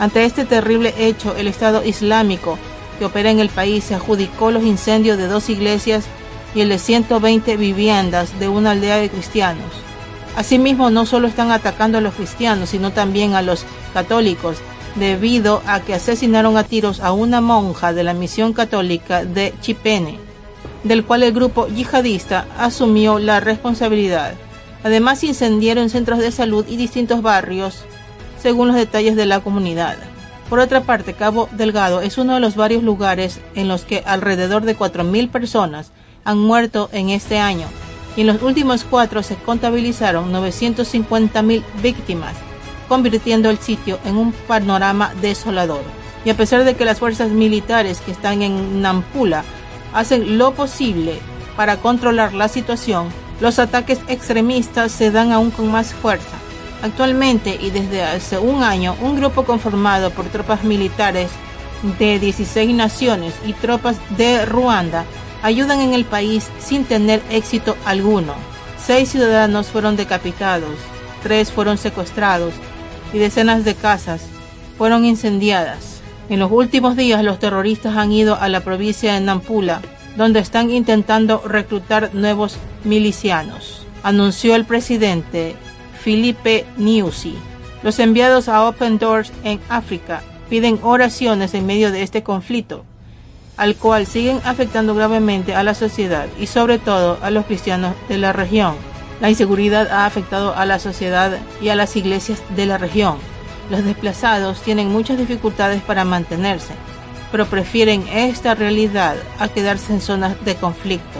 Ante 0.00 0.24
este 0.24 0.44
terrible 0.44 0.94
hecho, 0.98 1.36
el 1.36 1.46
Estado 1.46 1.84
Islámico 1.84 2.58
que 2.98 3.04
opera 3.04 3.30
en 3.30 3.38
el 3.38 3.50
país 3.50 3.84
se 3.84 3.94
adjudicó 3.94 4.50
los 4.50 4.64
incendios 4.64 5.16
de 5.16 5.28
dos 5.28 5.48
iglesias 5.48 6.06
y 6.56 6.62
el 6.62 6.70
de 6.70 6.80
120 6.80 7.56
viviendas 7.56 8.36
de 8.40 8.48
una 8.48 8.72
aldea 8.72 8.96
de 8.96 9.10
cristianos. 9.10 9.87
Asimismo, 10.38 10.88
no 10.90 11.04
solo 11.04 11.26
están 11.26 11.50
atacando 11.50 11.98
a 11.98 12.00
los 12.00 12.14
cristianos, 12.14 12.68
sino 12.68 12.92
también 12.92 13.34
a 13.34 13.42
los 13.42 13.64
católicos, 13.92 14.58
debido 14.94 15.62
a 15.66 15.80
que 15.80 15.94
asesinaron 15.94 16.56
a 16.56 16.62
tiros 16.62 17.00
a 17.00 17.10
una 17.10 17.40
monja 17.40 17.92
de 17.92 18.04
la 18.04 18.14
misión 18.14 18.52
católica 18.52 19.24
de 19.24 19.52
Chipene, 19.60 20.16
del 20.84 21.04
cual 21.04 21.24
el 21.24 21.32
grupo 21.32 21.66
yihadista 21.66 22.46
asumió 22.56 23.18
la 23.18 23.40
responsabilidad. 23.40 24.34
Además, 24.84 25.24
incendiaron 25.24 25.90
centros 25.90 26.20
de 26.20 26.30
salud 26.30 26.64
y 26.68 26.76
distintos 26.76 27.20
barrios, 27.20 27.82
según 28.40 28.68
los 28.68 28.76
detalles 28.76 29.16
de 29.16 29.26
la 29.26 29.40
comunidad. 29.40 29.96
Por 30.48 30.60
otra 30.60 30.82
parte, 30.82 31.14
Cabo 31.14 31.48
Delgado 31.50 32.00
es 32.00 32.16
uno 32.16 32.34
de 32.34 32.40
los 32.40 32.54
varios 32.54 32.84
lugares 32.84 33.40
en 33.56 33.66
los 33.66 33.82
que 33.82 34.04
alrededor 34.06 34.64
de 34.64 34.78
4.000 34.78 35.32
personas 35.32 35.90
han 36.22 36.38
muerto 36.38 36.90
en 36.92 37.08
este 37.08 37.40
año, 37.40 37.66
y 38.18 38.22
en 38.22 38.26
los 38.26 38.42
últimos 38.42 38.82
cuatro 38.82 39.22
se 39.22 39.36
contabilizaron 39.36 40.32
950.000 40.32 41.62
víctimas, 41.80 42.34
convirtiendo 42.88 43.48
el 43.48 43.58
sitio 43.58 44.00
en 44.04 44.16
un 44.16 44.32
panorama 44.32 45.12
desolador. 45.22 45.82
Y 46.24 46.30
a 46.30 46.36
pesar 46.36 46.64
de 46.64 46.74
que 46.74 46.84
las 46.84 46.98
fuerzas 46.98 47.30
militares 47.30 48.00
que 48.00 48.10
están 48.10 48.42
en 48.42 48.82
Nampula 48.82 49.44
hacen 49.94 50.36
lo 50.36 50.52
posible 50.52 51.20
para 51.56 51.76
controlar 51.76 52.34
la 52.34 52.48
situación, 52.48 53.06
los 53.40 53.60
ataques 53.60 54.00
extremistas 54.08 54.90
se 54.90 55.12
dan 55.12 55.30
aún 55.30 55.52
con 55.52 55.70
más 55.70 55.94
fuerza. 55.94 56.36
Actualmente 56.82 57.56
y 57.60 57.70
desde 57.70 58.02
hace 58.02 58.36
un 58.36 58.64
año, 58.64 58.96
un 59.00 59.14
grupo 59.14 59.44
conformado 59.44 60.10
por 60.10 60.24
tropas 60.24 60.64
militares 60.64 61.30
de 62.00 62.18
16 62.18 62.74
naciones 62.74 63.32
y 63.46 63.52
tropas 63.52 63.96
de 64.16 64.44
Ruanda 64.44 65.04
ayudan 65.42 65.80
en 65.80 65.94
el 65.94 66.04
país 66.04 66.48
sin 66.58 66.84
tener 66.84 67.22
éxito 67.30 67.76
alguno. 67.84 68.34
Seis 68.78 69.10
ciudadanos 69.10 69.68
fueron 69.68 69.96
decapitados, 69.96 70.76
tres 71.22 71.52
fueron 71.52 71.78
secuestrados 71.78 72.54
y 73.12 73.18
decenas 73.18 73.64
de 73.64 73.74
casas 73.74 74.22
fueron 74.76 75.04
incendiadas. 75.04 76.00
En 76.28 76.38
los 76.38 76.52
últimos 76.52 76.96
días 76.96 77.22
los 77.24 77.38
terroristas 77.38 77.96
han 77.96 78.12
ido 78.12 78.36
a 78.38 78.48
la 78.48 78.60
provincia 78.60 79.14
de 79.14 79.20
Nampula, 79.20 79.80
donde 80.16 80.40
están 80.40 80.70
intentando 80.70 81.42
reclutar 81.44 82.14
nuevos 82.14 82.58
milicianos, 82.84 83.86
anunció 84.02 84.54
el 84.54 84.64
presidente 84.64 85.56
Filipe 86.00 86.66
Nyusi. 86.76 87.34
Los 87.82 87.98
enviados 87.98 88.48
a 88.48 88.66
Open 88.66 88.98
Doors 88.98 89.32
en 89.44 89.60
África 89.68 90.22
piden 90.50 90.78
oraciones 90.82 91.54
en 91.54 91.66
medio 91.66 91.92
de 91.92 92.02
este 92.02 92.22
conflicto, 92.22 92.84
al 93.58 93.74
cual 93.76 94.06
siguen 94.06 94.40
afectando 94.44 94.94
gravemente 94.94 95.54
a 95.54 95.62
la 95.62 95.74
sociedad 95.74 96.26
y 96.38 96.46
sobre 96.46 96.78
todo 96.78 97.18
a 97.20 97.30
los 97.30 97.44
cristianos 97.44 97.94
de 98.08 98.16
la 98.16 98.32
región. 98.32 98.76
La 99.20 99.28
inseguridad 99.28 99.90
ha 99.90 100.06
afectado 100.06 100.54
a 100.54 100.64
la 100.64 100.78
sociedad 100.78 101.36
y 101.60 101.68
a 101.68 101.74
las 101.74 101.96
iglesias 101.96 102.40
de 102.54 102.66
la 102.66 102.78
región. 102.78 103.16
Los 103.68 103.84
desplazados 103.84 104.62
tienen 104.62 104.90
muchas 104.90 105.18
dificultades 105.18 105.82
para 105.82 106.04
mantenerse, 106.04 106.72
pero 107.32 107.46
prefieren 107.46 108.06
esta 108.08 108.54
realidad 108.54 109.16
a 109.40 109.48
quedarse 109.48 109.92
en 109.92 110.00
zonas 110.00 110.42
de 110.44 110.54
conflicto. 110.54 111.18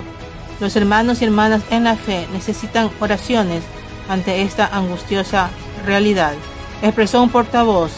Los 0.60 0.76
hermanos 0.76 1.20
y 1.20 1.24
hermanas 1.24 1.62
en 1.70 1.84
la 1.84 1.96
fe 1.96 2.26
necesitan 2.32 2.88
oraciones 3.00 3.64
ante 4.08 4.42
esta 4.42 4.66
angustiosa 4.66 5.50
realidad, 5.84 6.34
expresó 6.82 7.22
un 7.22 7.30
portavoz 7.30 7.90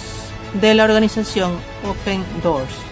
de 0.60 0.74
la 0.74 0.84
organización 0.84 1.52
Open 1.88 2.24
Doors. 2.42 2.89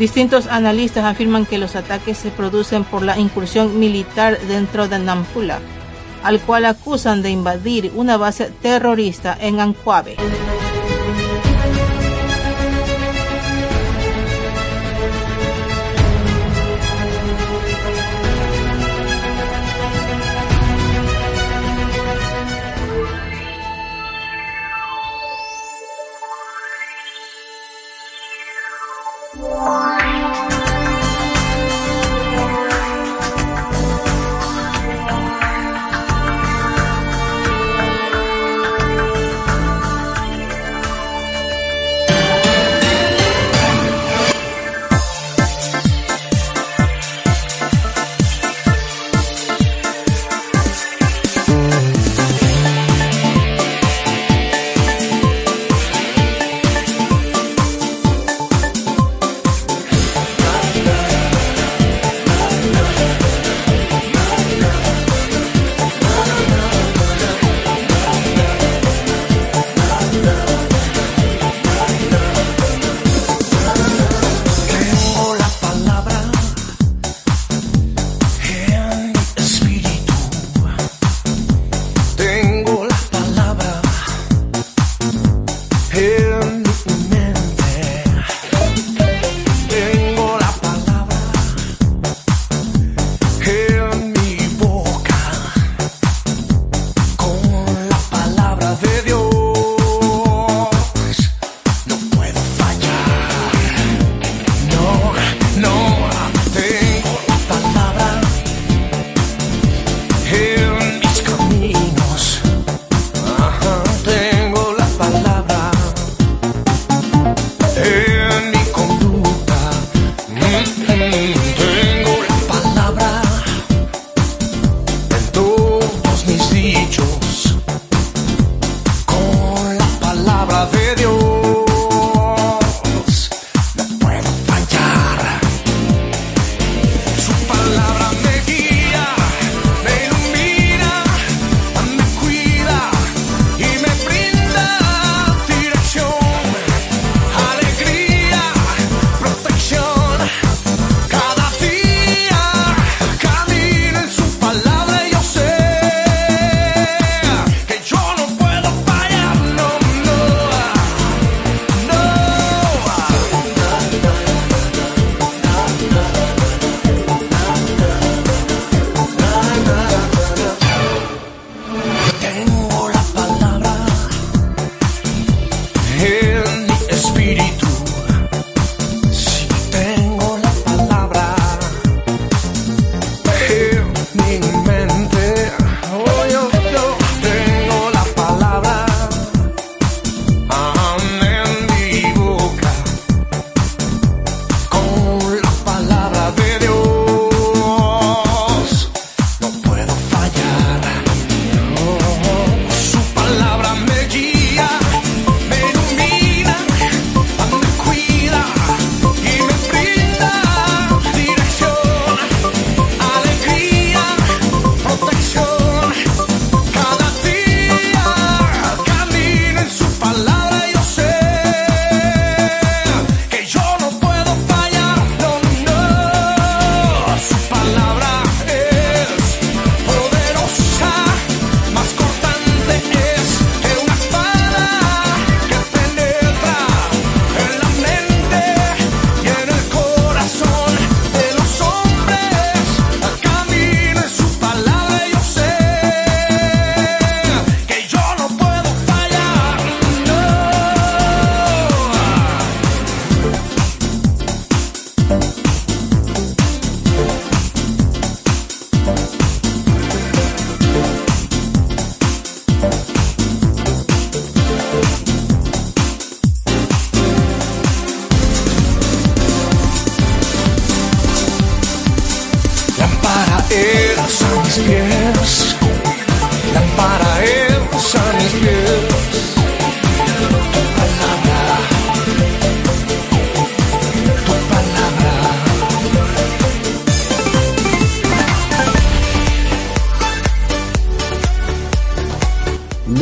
Distintos 0.00 0.46
analistas 0.46 1.04
afirman 1.04 1.44
que 1.44 1.58
los 1.58 1.76
ataques 1.76 2.16
se 2.16 2.30
producen 2.30 2.84
por 2.84 3.02
la 3.02 3.18
incursión 3.18 3.78
militar 3.78 4.38
dentro 4.48 4.88
de 4.88 4.98
Nampula, 4.98 5.58
al 6.24 6.40
cual 6.40 6.64
acusan 6.64 7.20
de 7.20 7.28
invadir 7.28 7.92
una 7.94 8.16
base 8.16 8.50
terrorista 8.62 9.36
en 9.38 9.60
Ancuabe. 9.60 10.16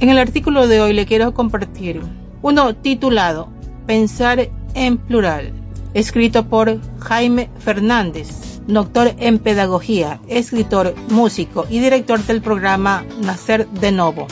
En 0.00 0.08
el 0.08 0.16
artículo 0.16 0.66
de 0.66 0.80
hoy 0.80 0.94
le 0.94 1.04
quiero 1.04 1.34
compartir 1.34 2.00
uno 2.40 2.74
titulado 2.74 3.50
Pensar 3.86 4.48
en 4.72 4.96
plural, 4.96 5.52
escrito 5.92 6.48
por 6.48 6.80
Jaime 7.00 7.50
Fernández, 7.58 8.62
doctor 8.66 9.12
en 9.18 9.38
pedagogía, 9.38 10.18
escritor, 10.26 10.94
músico 11.10 11.66
y 11.68 11.80
director 11.80 12.18
del 12.24 12.40
programa 12.40 13.04
Nacer 13.22 13.68
de 13.68 13.92
Novo. 13.92 14.26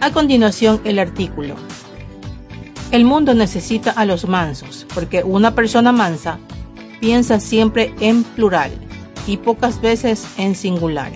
A 0.00 0.10
continuación 0.10 0.82
el 0.84 0.98
artículo. 0.98 1.54
El 2.90 3.06
mundo 3.06 3.32
necesita 3.32 3.90
a 3.90 4.04
los 4.04 4.28
mansos, 4.28 4.86
porque 4.94 5.22
una 5.22 5.54
persona 5.54 5.92
mansa 5.92 6.38
piensa 7.00 7.40
siempre 7.40 7.94
en 8.00 8.24
plural 8.24 8.72
y 9.26 9.38
pocas 9.38 9.80
veces 9.80 10.26
en 10.36 10.54
singular. 10.54 11.10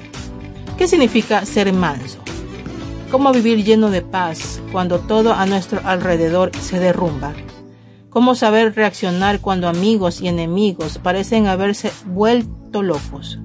¿Qué 0.79 0.89
significa 0.89 1.45
ser 1.45 1.71
manso? 1.75 2.24
Cómo 3.15 3.31
vivir 3.31 3.63
lleno 3.63 3.91
de 3.91 4.03
paz 4.03 4.61
cuando 4.73 4.99
todo 4.99 5.35
a 5.35 5.47
nuestro 5.47 5.81
alrededor 5.85 6.51
se 6.59 6.81
derrumba, 6.81 7.33
cómo 8.11 8.35
saber 8.35 8.75
reaccionar 8.75 9.39
cuando 9.39 9.69
amigos 9.69 10.21
y 10.21 10.27
enemigos 10.27 10.99
parecen 10.99 11.47
haberse 11.47 11.93
vuelto 12.07 12.83
locos. 12.83 13.39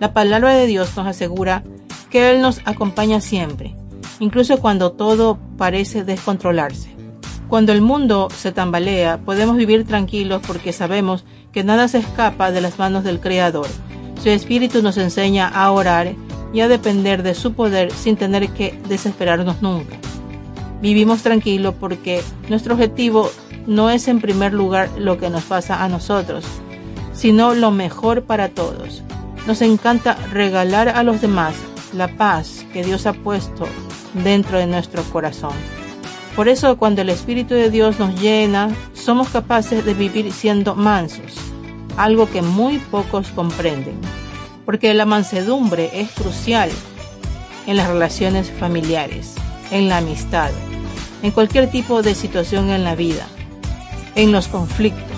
La 0.00 0.12
palabra 0.12 0.54
de 0.54 0.66
Dios 0.66 0.96
nos 0.96 1.06
asegura 1.06 1.62
que 2.10 2.32
Él 2.32 2.42
nos 2.42 2.62
acompaña 2.64 3.20
siempre, 3.20 3.76
incluso 4.18 4.58
cuando 4.58 4.90
todo 4.90 5.38
parece 5.56 6.02
descontrolarse. 6.02 6.90
Cuando 7.46 7.70
el 7.70 7.82
mundo 7.82 8.26
se 8.36 8.50
tambalea, 8.50 9.18
podemos 9.18 9.56
vivir 9.56 9.86
tranquilos 9.86 10.42
porque 10.44 10.72
sabemos 10.72 11.24
que 11.52 11.62
nada 11.62 11.86
se 11.86 11.98
escapa 11.98 12.50
de 12.50 12.60
las 12.60 12.76
manos 12.80 13.04
del 13.04 13.20
Creador. 13.20 13.68
Su 14.20 14.30
Espíritu 14.30 14.82
nos 14.82 14.96
enseña 14.96 15.46
a 15.46 15.70
orar 15.70 16.12
y 16.52 16.60
a 16.60 16.68
depender 16.68 17.22
de 17.22 17.34
su 17.34 17.52
poder 17.52 17.92
sin 17.92 18.16
tener 18.16 18.48
que 18.50 18.78
desesperarnos 18.88 19.62
nunca. 19.62 19.96
Vivimos 20.80 21.22
tranquilos 21.22 21.74
porque 21.78 22.22
nuestro 22.48 22.74
objetivo 22.74 23.30
no 23.66 23.90
es 23.90 24.08
en 24.08 24.20
primer 24.20 24.52
lugar 24.52 24.88
lo 24.98 25.18
que 25.18 25.30
nos 25.30 25.44
pasa 25.44 25.84
a 25.84 25.88
nosotros, 25.88 26.44
sino 27.12 27.54
lo 27.54 27.70
mejor 27.70 28.22
para 28.22 28.48
todos. 28.48 29.02
Nos 29.46 29.62
encanta 29.62 30.16
regalar 30.32 30.88
a 30.88 31.02
los 31.02 31.20
demás 31.20 31.54
la 31.94 32.08
paz 32.08 32.64
que 32.72 32.84
Dios 32.84 33.06
ha 33.06 33.12
puesto 33.12 33.66
dentro 34.24 34.58
de 34.58 34.66
nuestro 34.66 35.02
corazón. 35.04 35.52
Por 36.34 36.48
eso 36.48 36.76
cuando 36.78 37.02
el 37.02 37.10
Espíritu 37.10 37.54
de 37.54 37.70
Dios 37.70 37.98
nos 37.98 38.20
llena, 38.20 38.70
somos 38.94 39.28
capaces 39.28 39.84
de 39.84 39.94
vivir 39.94 40.32
siendo 40.32 40.74
mansos, 40.74 41.34
algo 41.96 42.30
que 42.30 42.40
muy 42.40 42.78
pocos 42.78 43.28
comprenden 43.28 43.98
porque 44.70 44.94
la 44.94 45.04
mansedumbre 45.04 45.90
es 46.00 46.12
crucial 46.12 46.70
en 47.66 47.76
las 47.76 47.88
relaciones 47.88 48.52
familiares, 48.52 49.34
en 49.72 49.88
la 49.88 49.96
amistad, 49.96 50.52
en 51.24 51.32
cualquier 51.32 51.68
tipo 51.72 52.02
de 52.02 52.14
situación 52.14 52.70
en 52.70 52.84
la 52.84 52.94
vida, 52.94 53.26
en 54.14 54.30
los 54.30 54.46
conflictos, 54.46 55.16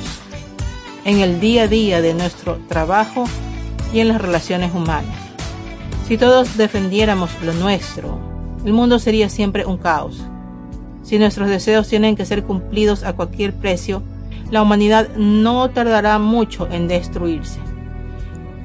en 1.04 1.18
el 1.18 1.38
día 1.38 1.64
a 1.64 1.68
día 1.68 2.00
de 2.00 2.14
nuestro 2.14 2.60
trabajo 2.66 3.26
y 3.92 4.00
en 4.00 4.08
las 4.08 4.22
relaciones 4.22 4.72
humanas. 4.74 5.14
Si 6.08 6.16
todos 6.16 6.56
defendiéramos 6.56 7.30
lo 7.42 7.52
nuestro, 7.52 8.18
el 8.64 8.72
mundo 8.72 8.98
sería 8.98 9.28
siempre 9.28 9.66
un 9.66 9.76
caos. 9.76 10.24
Si 11.02 11.18
nuestros 11.18 11.50
deseos 11.50 11.88
tienen 11.88 12.16
que 12.16 12.24
ser 12.24 12.44
cumplidos 12.44 13.02
a 13.02 13.12
cualquier 13.12 13.52
precio, 13.52 14.02
la 14.50 14.62
humanidad 14.62 15.10
no 15.16 15.68
tardará 15.68 16.18
mucho 16.18 16.66
en 16.72 16.88
destruirse. 16.88 17.60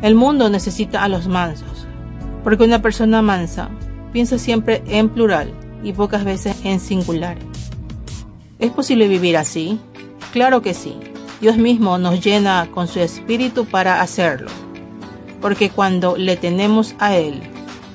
El 0.01 0.15
mundo 0.15 0.49
necesita 0.49 1.03
a 1.03 1.07
los 1.07 1.27
mansos, 1.27 1.87
porque 2.43 2.63
una 2.63 2.81
persona 2.81 3.21
mansa 3.21 3.69
piensa 4.13 4.37
siempre 4.37 4.83
en 4.87 5.09
plural 5.09 5.51
y 5.83 5.93
pocas 5.93 6.23
veces 6.23 6.55
en 6.63 6.79
singular. 6.79 7.37
¿Es 8.59 8.71
posible 8.71 9.07
vivir 9.07 9.37
así? 9.37 9.79
Claro 10.31 10.61
que 10.61 10.73
sí. 10.73 10.97
Dios 11.41 11.57
mismo 11.57 11.97
nos 11.97 12.23
llena 12.23 12.67
con 12.73 12.87
su 12.87 12.99
espíritu 12.99 13.65
para 13.65 14.01
hacerlo, 14.01 14.49
porque 15.41 15.69
cuando 15.69 16.17
le 16.17 16.35
tenemos 16.35 16.95
a 16.99 17.15
Él, 17.15 17.41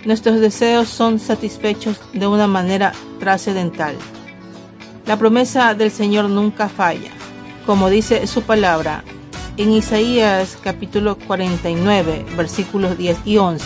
nuestros 0.05 0.41
deseos 0.41 0.89
son 0.89 1.19
satisfechos 1.19 2.01
de 2.13 2.27
una 2.27 2.47
manera 2.47 2.93
trascendental. 3.19 3.95
La 5.07 5.17
promesa 5.17 5.75
del 5.75 5.91
Señor 5.91 6.29
nunca 6.29 6.69
falla. 6.69 7.11
Como 7.67 7.91
dice 7.91 8.27
su 8.27 8.43
palabra, 8.43 9.05
en 9.57 9.73
Isaías 9.73 10.57
capítulo 10.63 11.17
49, 11.17 12.25
versículos 12.37 12.97
10 12.97 13.19
y 13.25 13.37
11. 13.37 13.65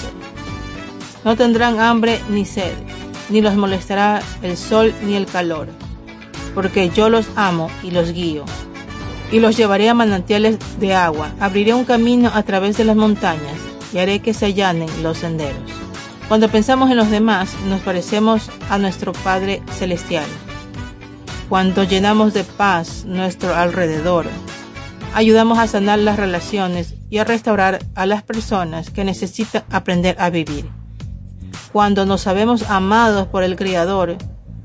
No 1.24 1.36
tendrán 1.36 1.80
hambre 1.80 2.20
ni 2.28 2.44
sed, 2.44 2.72
ni 3.30 3.40
los 3.40 3.54
molestará 3.56 4.22
el 4.42 4.56
sol 4.56 4.92
ni 5.04 5.14
el 5.14 5.26
calor, 5.26 5.68
porque 6.54 6.90
yo 6.90 7.08
los 7.08 7.26
amo 7.36 7.70
y 7.82 7.90
los 7.90 8.12
guío, 8.12 8.44
y 9.30 9.40
los 9.40 9.56
llevaré 9.56 9.88
a 9.88 9.94
manantiales 9.94 10.58
de 10.78 10.94
agua, 10.94 11.32
abriré 11.40 11.74
un 11.74 11.84
camino 11.84 12.30
a 12.34 12.42
través 12.42 12.76
de 12.76 12.84
las 12.84 12.96
montañas, 12.96 13.58
y 13.92 13.98
haré 13.98 14.20
que 14.20 14.34
se 14.34 14.46
allanen 14.46 14.88
los 15.02 15.18
senderos. 15.18 15.70
Cuando 16.28 16.48
pensamos 16.48 16.90
en 16.90 16.96
los 16.96 17.10
demás, 17.10 17.54
nos 17.68 17.80
parecemos 17.82 18.50
a 18.68 18.78
nuestro 18.78 19.12
Padre 19.12 19.62
Celestial. 19.78 20.26
Cuando 21.48 21.84
llenamos 21.84 22.34
de 22.34 22.42
paz 22.42 23.04
nuestro 23.04 23.54
alrededor, 23.54 24.26
ayudamos 25.16 25.58
a 25.58 25.66
sanar 25.66 25.98
las 26.00 26.18
relaciones 26.18 26.94
y 27.08 27.16
a 27.16 27.24
restaurar 27.24 27.78
a 27.94 28.04
las 28.04 28.22
personas 28.22 28.90
que 28.90 29.02
necesitan 29.02 29.64
aprender 29.70 30.14
a 30.18 30.28
vivir. 30.28 30.68
Cuando 31.72 32.04
nos 32.04 32.20
sabemos 32.20 32.64
amados 32.68 33.26
por 33.26 33.42
el 33.42 33.56
Creador, 33.56 34.18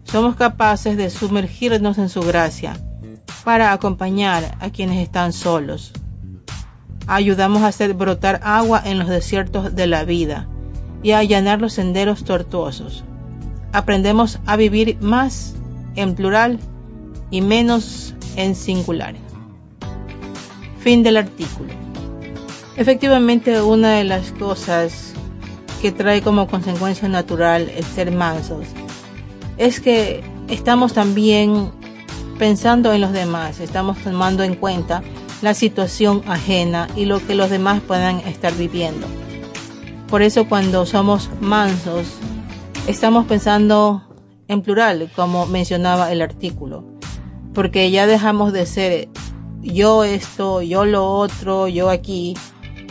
somos 0.03 0.35
capaces 0.35 0.97
de 0.97 1.09
sumergirnos 1.09 1.97
en 1.97 2.09
su 2.09 2.19
gracia 2.19 2.77
para 3.45 3.71
acompañar 3.71 4.57
a 4.59 4.71
quienes 4.71 5.01
están 5.01 5.31
solos. 5.31 5.93
Ayudamos 7.07 7.61
a 7.61 7.67
hacer 7.67 7.93
brotar 7.93 8.41
agua 8.43 8.81
en 8.83 8.99
los 8.99 9.07
desiertos 9.07 9.73
de 9.73 9.87
la 9.87 10.03
vida 10.03 10.49
y 11.01 11.11
a 11.11 11.19
allanar 11.19 11.61
los 11.61 11.71
senderos 11.71 12.25
tortuosos. 12.25 13.05
Aprendemos 13.71 14.39
a 14.45 14.57
vivir 14.57 14.97
más 14.99 15.55
en 15.95 16.13
plural 16.13 16.59
y 17.29 17.39
menos 17.39 18.15
en 18.35 18.53
singular. 18.53 19.15
Fin 20.81 21.03
del 21.03 21.17
artículo. 21.17 21.69
Efectivamente, 22.75 23.61
una 23.61 23.93
de 23.93 24.03
las 24.03 24.31
cosas 24.31 25.13
que 25.81 25.91
trae 25.91 26.21
como 26.21 26.47
consecuencia 26.47 27.07
natural 27.07 27.69
el 27.75 27.83
ser 27.83 28.11
mansos 28.11 28.67
es 29.57 29.79
que 29.79 30.23
estamos 30.47 30.93
también 30.93 31.71
pensando 32.39 32.93
en 32.93 33.01
los 33.01 33.11
demás, 33.11 33.59
estamos 33.59 33.97
tomando 33.99 34.43
en 34.43 34.55
cuenta 34.55 35.03
la 35.41 35.53
situación 35.53 36.23
ajena 36.27 36.87
y 36.95 37.05
lo 37.05 37.25
que 37.25 37.35
los 37.35 37.49
demás 37.49 37.81
puedan 37.81 38.19
estar 38.19 38.53
viviendo. 38.55 39.05
Por 40.07 40.21
eso 40.23 40.47
cuando 40.47 40.85
somos 40.85 41.29
mansos, 41.39 42.07
estamos 42.87 43.25
pensando 43.25 44.03
en 44.47 44.61
plural, 44.61 45.09
como 45.15 45.45
mencionaba 45.45 46.11
el 46.11 46.21
artículo, 46.21 46.83
porque 47.53 47.89
ya 47.91 48.07
dejamos 48.07 48.51
de 48.53 48.65
ser 48.65 49.09
yo 49.61 50.03
esto, 50.03 50.61
yo 50.61 50.85
lo 50.85 51.07
otro, 51.07 51.67
yo 51.67 51.89
aquí, 51.89 52.35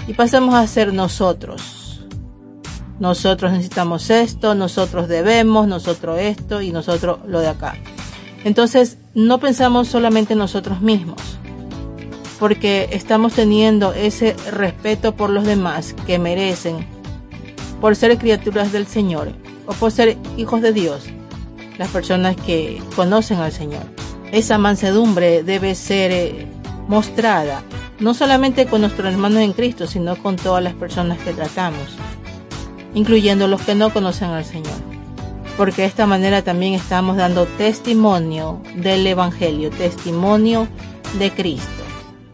y 0.07 0.15
pasamos 0.15 0.55
a 0.55 0.67
ser 0.67 0.93
nosotros. 0.93 2.05
Nosotros 2.99 3.53
necesitamos 3.53 4.11
esto, 4.11 4.55
nosotros 4.55 5.09
debemos, 5.09 5.67
nosotros 5.67 6.19
esto 6.21 6.61
y 6.61 6.71
nosotros 6.71 7.21
lo 7.27 7.41
de 7.41 7.49
acá. 7.49 7.77
Entonces, 8.45 8.99
no 9.15 9.39
pensamos 9.39 9.89
solamente 9.89 10.35
en 10.35 10.39
nosotros 10.39 10.81
mismos, 10.81 11.21
porque 12.39 12.89
estamos 12.93 13.35
teniendo 13.35 13.93
ese 13.93 14.35
respeto 14.51 15.17
por 15.17 15.31
los 15.31 15.45
demás 15.45 15.95
que 16.07 16.19
merecen 16.19 16.87
por 17.81 17.97
ser 17.97 18.19
criaturas 18.19 18.73
del 18.73 18.87
Señor 18.87 19.33
o 19.67 19.73
por 19.73 19.91
ser 19.91 20.19
hijos 20.37 20.61
de 20.61 20.73
Dios, 20.73 21.05
las 21.79 21.89
personas 21.89 22.37
que 22.37 22.83
conocen 22.95 23.39
al 23.39 23.53
Señor. 23.53 23.83
Esa 24.33 24.59
mansedumbre 24.59 25.43
debe 25.43 25.75
ser 25.75 26.13
eh, 26.13 26.47
mostrada 26.91 27.63
no 28.01 28.15
solamente 28.15 28.67
con 28.67 28.81
nuestros 28.81 29.13
hermanos 29.13 29.43
en 29.43 29.53
Cristo, 29.53 29.87
sino 29.87 30.17
con 30.17 30.35
todas 30.35 30.61
las 30.61 30.75
personas 30.75 31.19
que 31.19 31.33
tratamos, 31.33 31.85
incluyendo 32.95 33.47
los 33.47 33.63
que 33.63 33.77
no 33.77 33.93
conocen 33.93 34.31
al 34.31 34.45
Señor. 34.45 34.75
Porque 35.57 35.83
de 35.83 35.89
esta 35.89 36.07
manera 36.07 36.43
también 36.43 36.75
estamos 36.75 37.17
dando 37.17 37.47
testimonio 37.47 38.61
del 38.75 39.07
Evangelio, 39.07 39.71
testimonio 39.71 40.67
de 41.21 41.31
Cristo. 41.31 41.69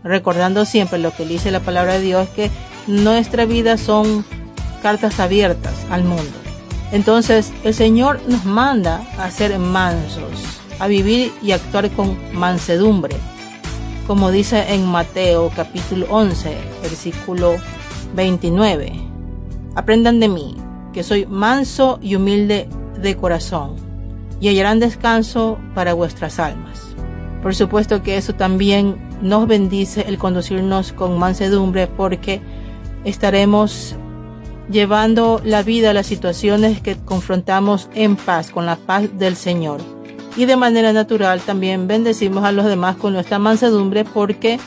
Recordando 0.02 0.64
siempre 0.64 0.98
lo 1.00 1.10
que 1.14 1.26
dice 1.26 1.50
la 1.50 1.60
palabra 1.60 1.94
de 1.94 2.00
Dios, 2.00 2.26
que 2.30 2.50
nuestra 2.86 3.44
vida 3.44 3.76
son 3.76 4.24
cartas 4.82 5.20
abiertas 5.20 5.74
al 5.90 6.02
mundo. 6.04 6.32
Entonces 6.92 7.52
el 7.62 7.74
Señor 7.74 8.20
nos 8.26 8.46
manda 8.46 9.06
a 9.18 9.30
ser 9.30 9.58
mansos, 9.58 10.62
a 10.78 10.86
vivir 10.86 11.30
y 11.42 11.52
actuar 11.52 11.90
con 11.90 12.16
mansedumbre, 12.32 13.16
como 14.06 14.30
dice 14.30 14.72
en 14.72 14.86
Mateo 14.86 15.50
capítulo 15.54 16.06
11, 16.10 16.56
versículo 16.82 17.56
29. 18.14 18.92
Aprendan 19.74 20.20
de 20.20 20.28
mí, 20.28 20.56
que 20.92 21.02
soy 21.02 21.26
manso 21.26 21.98
y 22.00 22.14
humilde 22.14 22.68
de 23.00 23.16
corazón, 23.16 23.74
y 24.40 24.48
hallarán 24.48 24.78
descanso 24.78 25.58
para 25.74 25.94
vuestras 25.94 26.38
almas. 26.38 26.94
Por 27.42 27.54
supuesto 27.54 28.02
que 28.02 28.16
eso 28.16 28.34
también 28.34 28.96
nos 29.22 29.48
bendice 29.48 30.04
el 30.06 30.18
conducirnos 30.18 30.92
con 30.92 31.18
mansedumbre 31.18 31.88
porque 31.88 32.40
estaremos 33.04 33.96
llevando 34.70 35.40
la 35.44 35.62
vida 35.62 35.90
a 35.90 35.94
las 35.94 36.06
situaciones 36.06 36.80
que 36.80 36.96
confrontamos 36.96 37.88
en 37.94 38.16
paz, 38.16 38.50
con 38.50 38.66
la 38.66 38.76
paz 38.76 39.18
del 39.18 39.36
Señor. 39.36 39.95
Y 40.36 40.44
de 40.44 40.56
manera 40.56 40.92
natural 40.92 41.40
también 41.40 41.88
bendecimos 41.88 42.44
a 42.44 42.52
los 42.52 42.66
demás 42.66 42.96
con 42.96 43.14
nuestra 43.14 43.38
mansedumbre 43.38 44.04
porque 44.04 44.58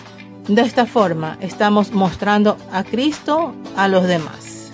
de 0.47 0.62
esta 0.62 0.86
forma 0.86 1.38
estamos 1.41 1.91
mostrando 1.91 2.58
a 2.71 2.84
Cristo 2.84 3.53
a 3.75 3.88
los 3.88 4.08
demás. 4.08 4.71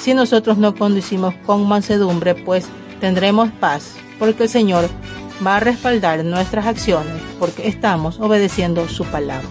Si 0.00 0.14
nosotros 0.14 0.56
no 0.56 0.74
conducimos 0.74 1.34
con 1.44 1.68
mansedumbre, 1.68 2.34
pues 2.34 2.66
tendremos 3.00 3.50
paz 3.52 3.96
porque 4.18 4.44
el 4.44 4.48
Señor 4.48 4.88
va 5.46 5.56
a 5.56 5.60
respaldar 5.60 6.24
nuestras 6.24 6.66
acciones 6.66 7.22
porque 7.38 7.68
estamos 7.68 8.18
obedeciendo 8.18 8.88
su 8.88 9.04
palabra. 9.04 9.48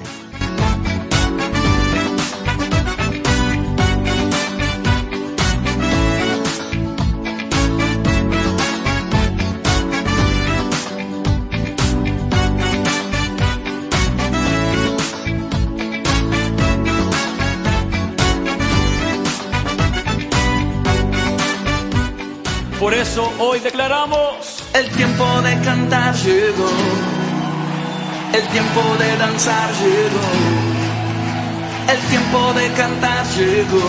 Por 22.90 22.98
eso 22.98 23.32
hoy 23.38 23.60
declaramos, 23.60 24.64
El 24.74 24.90
tiempo 24.90 25.24
de 25.44 25.54
cantar 25.60 26.16
llegó. 26.16 26.72
El 28.34 28.42
tiempo 28.48 28.82
de 28.98 29.16
danzar 29.16 29.70
llegó. 29.80 30.26
El 31.88 32.00
tiempo 32.10 32.54
de 32.54 32.68
cantar 32.72 33.24
llegó. 33.38 33.86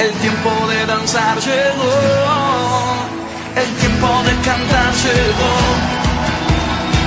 El 0.00 0.10
tiempo 0.22 0.50
de 0.66 0.86
danzar 0.86 1.38
llegó. 1.38 1.94
El 3.54 3.70
tiempo 3.78 4.08
de 4.26 4.34
cantar 4.48 4.92
llegó. 5.04 5.54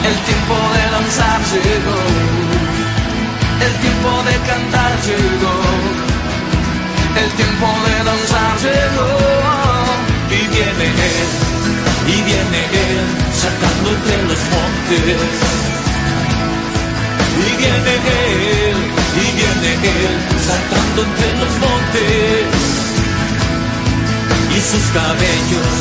El 0.07 0.17
tiempo 0.27 0.55
de 0.75 0.83
danzar 0.95 1.39
llegó. 1.51 1.99
El 3.65 3.73
tiempo 3.83 4.11
de 4.23 4.35
cantar 4.47 4.91
llegó. 5.03 5.55
El 7.23 7.29
tiempo 7.31 7.67
de 7.87 8.03
danzar 8.05 8.57
llegó. 8.63 9.58
Y 10.31 10.47
viene 10.47 10.85
Él, 10.85 11.29
y 12.07 12.21
viene 12.21 12.61
Él, 12.69 13.05
saltando 13.33 13.89
entre 13.89 14.17
los 14.29 14.41
montes. 14.53 15.21
Y 17.39 17.51
viene 17.57 17.93
Él, 17.97 18.77
y 19.15 19.27
viene 19.37 19.71
Él, 19.89 20.15
saltando 20.45 20.99
entre 21.03 21.29
los 21.41 21.53
montes. 21.63 22.79
Y 24.55 24.59
sus 24.61 24.85
cabellos, 24.93 25.75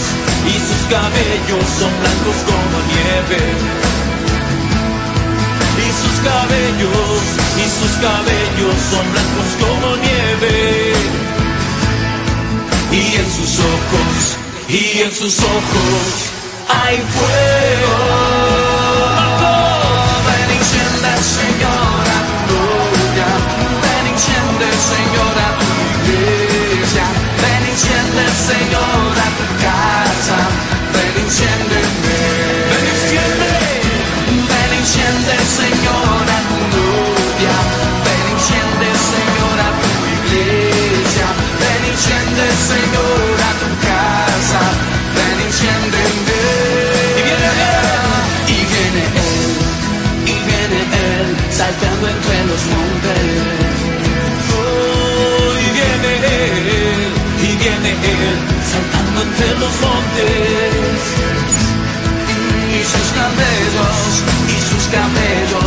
y 0.48 0.54
sus 0.66 0.82
cabellos 0.88 1.66
son 1.78 1.92
blancos 2.00 2.38
como 2.48 2.76
nieve. 2.92 3.42
Y 5.78 5.88
sus 6.00 6.16
cabellos, 6.24 7.20
y 7.56 7.66
sus 7.78 7.94
cabellos 8.00 8.76
son 8.90 9.04
blancos 9.12 9.50
como 9.60 9.96
nieve. 9.96 10.88
Y 12.90 13.16
en 13.16 13.30
sus 13.30 13.58
ojos, 13.58 14.38
y 14.68 15.00
en 15.00 15.12
sus 15.12 15.38
ojos 15.40 16.30
hay 16.68 16.96
fuego. 16.98 18.27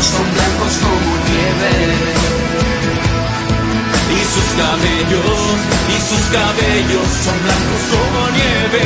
Son 0.04 0.26
blancos 0.34 0.74
como 0.82 1.12
nieve. 1.30 1.74
Y 4.10 4.20
sus 4.34 4.49
cabellos, 4.62 5.41
y 5.89 5.97
sus 6.10 6.24
cabellos 6.38 7.08
son 7.24 7.38
blancos 7.45 7.84
como 7.93 8.22
nieve. 8.38 8.86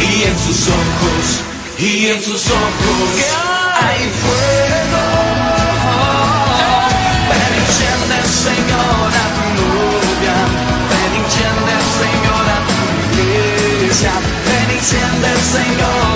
Y 0.00 0.22
en 0.28 0.36
sus 0.38 0.60
ojos, 0.68 1.24
y 1.78 2.06
en 2.08 2.22
sus 2.22 2.42
ojos, 2.50 3.08
Hay 3.78 4.02
fuego. 4.20 5.04
Ven, 7.30 7.52
enciende, 7.60 8.18
Señor, 8.44 9.10
a 9.24 9.26
tu 9.36 9.46
novia. 9.60 10.36
Ven, 10.90 11.12
enciende, 11.22 11.74
Señor, 12.00 12.46
a 12.56 12.60
tu 12.68 12.76
iglesia. 13.20 14.12
Ven, 14.46 14.68
enciende, 14.76 15.30
Señor, 15.54 16.15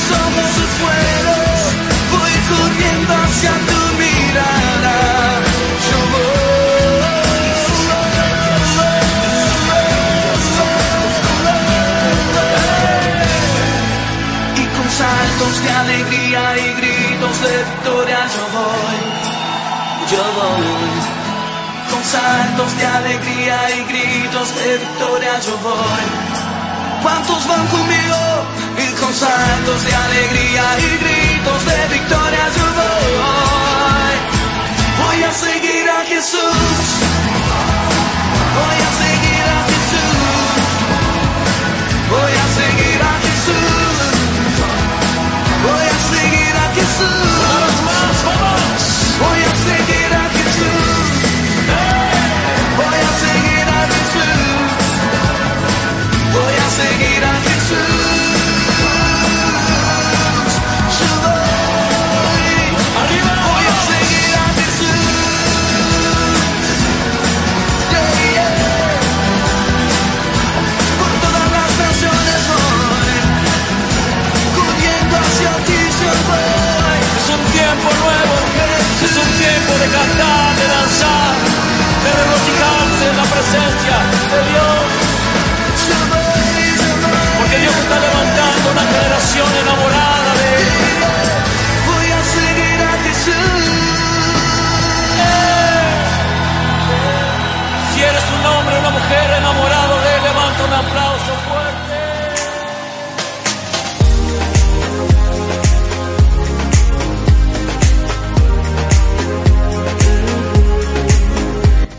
victoria 17.71 18.19
yo 18.35 18.43
voy, 18.57 18.99
yo 20.11 20.23
voy. 20.39 21.21
Con 21.91 22.03
saltos 22.03 22.77
de 22.77 22.85
alegría 22.85 23.57
y 23.77 23.83
gritos 23.91 24.55
de 24.55 24.77
victoria 24.77 25.33
yo 25.45 25.57
voy. 25.57 26.05
¿Cuántos 27.03 27.47
van 27.47 27.67
conmigo? 27.67 28.21
Y 28.77 28.87
con 28.99 29.13
saltos 29.13 29.83
de 29.83 29.93
alegría 30.05 30.63
y 30.79 30.89
gritos 31.03 31.65
de 31.65 31.79
victoria 31.95 32.45
yo 32.57 32.67
voy. 32.79 34.15
Voy 35.03 35.23
a 35.23 35.31
seguir 35.31 35.89
a 35.89 36.01
Jesús. 36.05 36.85
Voy 38.57 38.77
a 38.87 38.91
seguir 38.97 39.00
es 79.11 79.17
un 79.17 79.31
tiempo 79.37 79.73
de 79.73 79.87
cantar, 79.87 80.55
de 80.55 80.67
danzar, 80.67 81.35
de 82.03 82.11
regocijarse 82.23 83.09
en 83.09 83.17
la 83.17 83.23
presencia 83.23 83.95
de 84.31 84.49
Dios. 84.51 85.00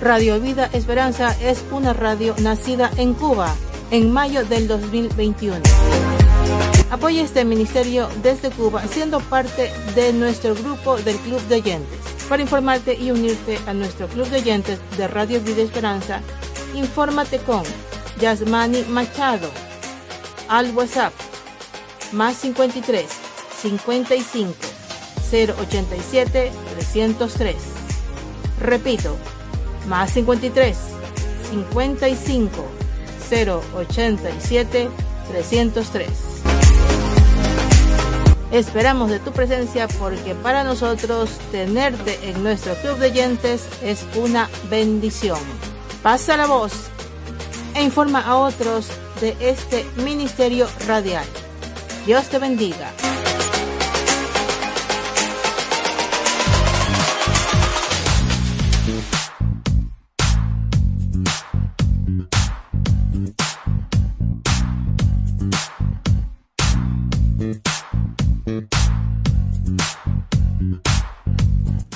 Radio 0.02 0.40
Vida 0.40 0.68
Esperanza 0.72 1.36
es 1.40 1.62
una 1.70 1.92
radio 1.92 2.34
nacida 2.38 2.90
en 2.96 3.14
Cuba 3.14 3.54
en 3.92 4.10
mayo 4.10 4.44
del 4.44 4.66
2021. 4.66 5.60
Apoya 6.90 7.22
este 7.22 7.44
ministerio 7.44 8.08
desde 8.20 8.50
Cuba 8.50 8.82
siendo 8.88 9.20
parte 9.20 9.70
de 9.94 10.12
nuestro 10.12 10.56
grupo 10.56 10.96
del 10.96 11.16
Club 11.18 11.40
de 11.42 11.54
Oyentes. 11.54 12.00
Para 12.28 12.42
informarte 12.42 12.94
y 12.94 13.12
unirte 13.12 13.60
a 13.68 13.74
nuestro 13.74 14.08
Club 14.08 14.26
de 14.26 14.38
Oyentes 14.38 14.80
de 14.96 15.06
Radio 15.06 15.40
Vida 15.40 15.62
Esperanza, 15.62 16.20
infórmate 16.74 17.38
con 17.38 17.62
Yasmani 18.20 18.82
Machado 18.88 19.48
al 20.48 20.74
WhatsApp 20.74 21.12
más 22.10 22.38
53 22.38 23.06
55 23.60 24.52
087 25.30 26.52
303. 26.74 27.56
Repito, 28.58 29.16
más 29.86 30.12
53 30.12 30.76
55 31.50 32.50
087 33.30 34.88
303. 35.28 36.08
Esperamos 38.52 39.08
de 39.08 39.18
tu 39.18 39.32
presencia 39.32 39.88
porque 39.98 40.34
para 40.34 40.62
nosotros 40.62 41.30
tenerte 41.50 42.18
en 42.28 42.42
nuestro 42.42 42.74
club 42.74 42.98
de 42.98 43.06
oyentes 43.06 43.66
es 43.82 44.04
una 44.14 44.50
bendición. 44.68 45.38
Pasa 46.02 46.36
la 46.36 46.46
voz 46.46 46.72
e 47.74 47.82
informa 47.82 48.20
a 48.20 48.36
otros 48.36 48.88
de 49.22 49.34
este 49.40 49.86
ministerio 49.96 50.66
radial. 50.86 51.24
Dios 52.04 52.28
te 52.28 52.38
bendiga. 52.38 52.92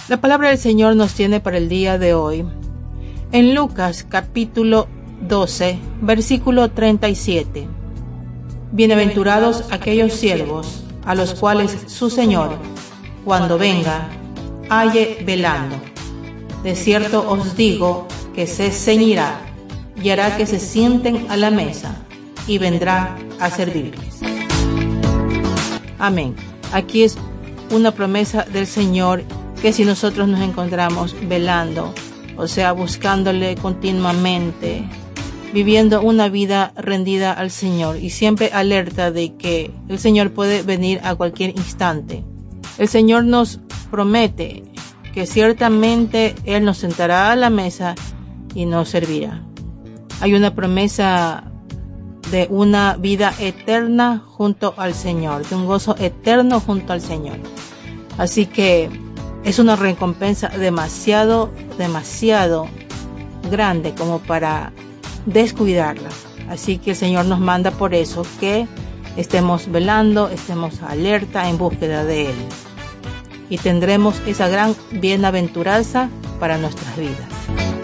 La 0.09 0.21
palabra 0.21 0.51
del 0.51 0.59
Señor 0.59 0.95
nos 0.95 1.15
tiene 1.15 1.41
para 1.41 1.59
el 1.59 1.69
día 1.69 1.99
de 1.99 2.15
hoy. 2.15 2.45
En 3.33 3.57
Lucas 3.57 4.07
capítulo 4.09 4.87
12, 5.23 5.81
versículo 6.01 6.71
37. 6.71 7.67
Bienaventurados 8.71 9.65
aquellos 9.73 10.13
siervos 10.13 10.85
a 11.05 11.17
los 11.17 11.35
cuales 11.35 11.77
su 11.89 12.09
Señor, 12.09 12.51
cuando 13.25 13.59
venga, 13.59 14.09
halle 14.69 15.25
velando. 15.27 15.75
De 16.63 16.77
cierto 16.77 17.29
os 17.29 17.57
digo 17.57 18.07
que 18.33 18.47
se 18.47 18.71
ceñirá 18.71 19.41
y 20.01 20.11
hará 20.11 20.37
que 20.37 20.47
se 20.47 20.61
sienten 20.61 21.29
a 21.29 21.37
la 21.37 21.51
mesa 21.51 21.97
y 22.47 22.59
vendrá 22.59 23.17
a 23.41 23.51
servirles. 23.51 24.21
Amén. 25.99 26.37
Aquí 26.73 27.03
es 27.03 27.19
una 27.73 27.91
promesa 27.91 28.45
del 28.45 28.69
Señor 28.69 29.25
que 29.61 29.73
si 29.73 29.85
nosotros 29.85 30.29
nos 30.29 30.41
encontramos 30.41 31.15
velando, 31.29 31.95
o 32.37 32.47
sea, 32.47 32.73
buscándole 32.73 33.57
continuamente, 33.57 34.85
viviendo 35.53 36.03
una 36.03 36.29
vida 36.29 36.73
rendida 36.77 37.33
al 37.33 37.51
Señor 37.51 37.97
y 37.97 38.11
siempre 38.11 38.51
alerta 38.53 39.11
de 39.11 39.35
que 39.37 39.71
el 39.89 39.99
Señor 39.99 40.33
puede 40.33 40.63
venir 40.63 41.01
a 41.03 41.15
cualquier 41.15 41.51
instante. 41.51 42.25
El 42.79 42.89
Señor 42.89 43.25
nos 43.25 43.61
promete 43.91 44.65
que 45.15 45.27
ciertamente 45.27 46.35
Él 46.45 46.65
nos 46.65 46.79
sentará 46.79 47.33
a 47.33 47.37
la 47.37 47.49
mesa 47.49 47.95
y 48.55 48.67
nos 48.67 48.91
servirá. 48.91 49.43
Hay 50.21 50.35
una 50.35 50.55
promesa 50.55 51.45
de 52.31 52.49
una 52.51 52.97
vida 52.97 53.33
eterna 53.39 54.23
junto 54.27 54.75
al 54.77 54.95
Señor, 54.95 55.47
de 55.49 55.55
un 55.55 55.67
gozo 55.67 55.97
eterno 55.99 56.61
junto 56.61 56.93
al 56.93 57.01
Señor. 57.01 57.39
Así 58.19 58.47
que 58.47 58.91
es 59.47 59.61
una 59.61 59.77
recompensa 59.77 60.49
demasiado, 60.49 61.51
demasiado 61.79 62.69
grande 63.49 63.95
como 63.95 64.19
para 64.19 64.73
descuidarla. 65.25 66.09
Así 66.51 66.79
que 66.79 66.91
el 66.91 66.97
Señor 66.97 67.27
nos 67.27 67.39
manda 67.39 67.71
por 67.71 67.95
eso 67.95 68.27
que 68.41 68.67
estemos 69.17 69.71
velando, 69.71 70.29
estemos 70.29 70.83
alerta 70.83 71.49
en 71.49 71.59
búsqueda 71.59 72.05
de 72.05 72.31
Él. 72.31 72.37
Y 73.49 73.59
tendremos 73.59 74.21
esa 74.27 74.49
gran 74.49 74.75
bienaventuranza 74.91 76.11
para 76.41 76.59
nuestras 76.59 76.97
vidas. 76.97 77.76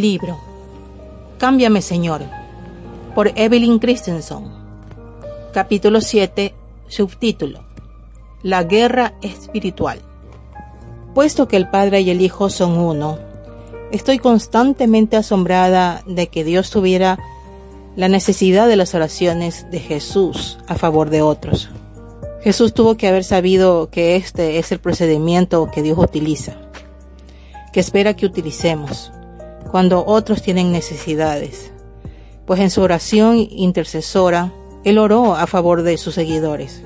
Libro. 0.00 0.38
Cámbiame, 1.38 1.82
Señor. 1.82 2.22
Por 3.14 3.32
Evelyn 3.38 3.78
Christensen. 3.78 4.44
Capítulo 5.52 6.00
7. 6.00 6.54
Subtítulo. 6.88 7.60
La 8.42 8.64
guerra 8.64 9.14
espiritual. 9.20 10.00
Puesto 11.14 11.46
que 11.46 11.58
el 11.58 11.68
Padre 11.68 12.00
y 12.00 12.10
el 12.10 12.22
Hijo 12.22 12.48
son 12.48 12.78
uno, 12.78 13.18
estoy 13.90 14.18
constantemente 14.18 15.16
asombrada 15.16 16.02
de 16.06 16.28
que 16.28 16.42
Dios 16.42 16.70
tuviera 16.70 17.18
la 17.94 18.08
necesidad 18.08 18.66
de 18.68 18.76
las 18.76 18.94
oraciones 18.94 19.70
de 19.70 19.78
Jesús 19.78 20.58
a 20.68 20.74
favor 20.76 21.10
de 21.10 21.20
otros. 21.20 21.68
Jesús 22.42 22.72
tuvo 22.72 22.96
que 22.96 23.08
haber 23.08 23.24
sabido 23.24 23.90
que 23.90 24.16
este 24.16 24.58
es 24.58 24.72
el 24.72 24.80
procedimiento 24.80 25.70
que 25.70 25.82
Dios 25.82 25.98
utiliza. 25.98 26.56
que 27.72 27.80
espera 27.80 28.14
que 28.14 28.26
utilicemos 28.26 29.12
cuando 29.72 30.04
otros 30.06 30.42
tienen 30.42 30.70
necesidades. 30.70 31.72
Pues 32.46 32.60
en 32.60 32.70
su 32.70 32.82
oración 32.82 33.38
intercesora, 33.38 34.52
Él 34.84 34.98
oró 34.98 35.34
a 35.34 35.46
favor 35.46 35.82
de 35.82 35.96
sus 35.96 36.14
seguidores, 36.14 36.82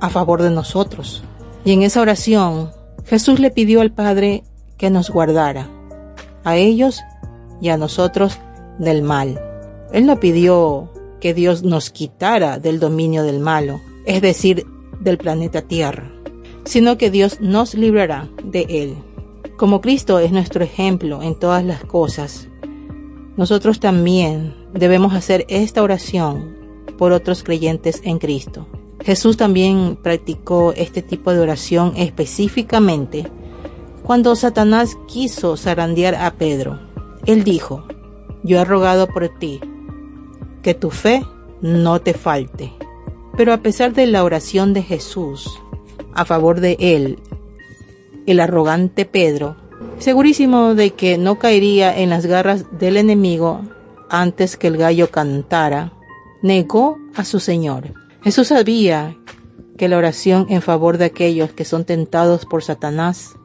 a 0.00 0.08
favor 0.08 0.42
de 0.42 0.50
nosotros. 0.50 1.22
Y 1.64 1.72
en 1.72 1.82
esa 1.82 2.00
oración, 2.00 2.72
Jesús 3.04 3.38
le 3.38 3.50
pidió 3.50 3.82
al 3.82 3.92
Padre 3.92 4.44
que 4.78 4.88
nos 4.88 5.10
guardara, 5.10 5.68
a 6.42 6.56
ellos 6.56 7.02
y 7.60 7.68
a 7.68 7.76
nosotros 7.76 8.38
del 8.78 9.02
mal. 9.02 9.38
Él 9.92 10.06
no 10.06 10.18
pidió 10.18 10.90
que 11.20 11.34
Dios 11.34 11.64
nos 11.64 11.90
quitara 11.90 12.58
del 12.58 12.80
dominio 12.80 13.24
del 13.24 13.40
malo, 13.40 13.80
es 14.06 14.22
decir, 14.22 14.64
del 15.00 15.18
planeta 15.18 15.60
Tierra, 15.60 16.10
sino 16.64 16.96
que 16.96 17.10
Dios 17.10 17.40
nos 17.40 17.74
librará 17.74 18.28
de 18.42 18.66
él. 18.70 18.96
Como 19.56 19.80
Cristo 19.80 20.18
es 20.18 20.32
nuestro 20.32 20.62
ejemplo 20.62 21.22
en 21.22 21.34
todas 21.34 21.64
las 21.64 21.82
cosas, 21.82 22.48
nosotros 23.38 23.80
también 23.80 24.54
debemos 24.74 25.14
hacer 25.14 25.46
esta 25.48 25.82
oración 25.82 26.54
por 26.98 27.12
otros 27.12 27.42
creyentes 27.42 28.02
en 28.04 28.18
Cristo. 28.18 28.66
Jesús 29.02 29.38
también 29.38 29.96
practicó 29.96 30.74
este 30.76 31.00
tipo 31.00 31.32
de 31.32 31.40
oración 31.40 31.94
específicamente 31.96 33.30
cuando 34.02 34.36
Satanás 34.36 34.98
quiso 35.08 35.56
zarandear 35.56 36.16
a 36.16 36.34
Pedro. 36.34 36.78
Él 37.24 37.42
dijo, 37.42 37.84
yo 38.42 38.60
he 38.60 38.64
rogado 38.64 39.06
por 39.06 39.26
ti, 39.38 39.60
que 40.62 40.74
tu 40.74 40.90
fe 40.90 41.24
no 41.62 42.00
te 42.02 42.12
falte. 42.12 42.74
Pero 43.38 43.54
a 43.54 43.58
pesar 43.58 43.94
de 43.94 44.06
la 44.06 44.22
oración 44.22 44.74
de 44.74 44.82
Jesús 44.82 45.58
a 46.12 46.24
favor 46.24 46.60
de 46.60 46.76
él, 46.78 47.18
el 48.26 48.40
arrogante 48.40 49.04
Pedro, 49.04 49.56
segurísimo 49.98 50.74
de 50.74 50.90
que 50.90 51.18
no 51.18 51.38
caería 51.38 51.96
en 51.96 52.10
las 52.10 52.26
garras 52.26 52.64
del 52.78 52.96
enemigo 52.96 53.62
antes 54.08 54.56
que 54.56 54.66
el 54.68 54.76
gallo 54.76 55.10
cantara, 55.10 55.92
negó 56.42 56.98
a 57.14 57.24
su 57.24 57.40
Señor. 57.40 57.94
Jesús 58.22 58.48
sabía 58.48 59.16
que 59.76 59.88
la 59.88 59.98
oración 59.98 60.46
en 60.48 60.62
favor 60.62 60.98
de 60.98 61.06
aquellos 61.06 61.52
que 61.52 61.64
son 61.64 61.84
tentados 61.84 62.46
por 62.46 62.62
Satanás 62.62 63.36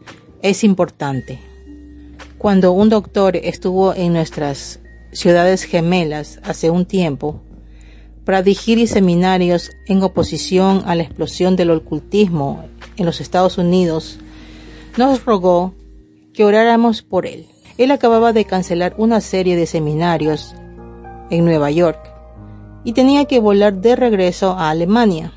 es 0.41 0.63
importante. 0.63 1.39
Cuando 2.37 2.71
un 2.71 2.89
doctor 2.89 3.35
estuvo 3.35 3.93
en 3.93 4.13
nuestras 4.13 4.79
ciudades 5.11 5.63
gemelas 5.63 6.39
hace 6.43 6.69
un 6.69 6.85
tiempo 6.85 7.41
para 8.25 8.41
dirigir 8.41 8.87
seminarios 8.87 9.71
en 9.87 10.01
oposición 10.03 10.83
a 10.85 10.95
la 10.95 11.03
explosión 11.03 11.55
del 11.55 11.71
ocultismo 11.71 12.65
en 12.97 13.05
los 13.05 13.19
Estados 13.19 13.57
Unidos, 13.57 14.19
nos 14.97 15.25
rogó 15.25 15.73
que 16.33 16.45
oráramos 16.45 17.01
por 17.01 17.25
él. 17.25 17.47
Él 17.77 17.91
acababa 17.91 18.33
de 18.33 18.45
cancelar 18.45 18.93
una 18.97 19.21
serie 19.21 19.55
de 19.55 19.65
seminarios 19.65 20.55
en 21.29 21.45
Nueva 21.45 21.71
York 21.71 21.99
y 22.83 22.93
tenía 22.93 23.25
que 23.25 23.39
volar 23.39 23.75
de 23.75 23.95
regreso 23.95 24.51
a 24.51 24.69
Alemania 24.69 25.33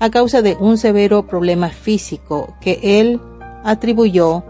a 0.00 0.10
causa 0.10 0.42
de 0.42 0.56
un 0.60 0.78
severo 0.78 1.26
problema 1.26 1.70
físico 1.70 2.54
que 2.60 3.00
él 3.00 3.20
atribuyó 3.64 4.44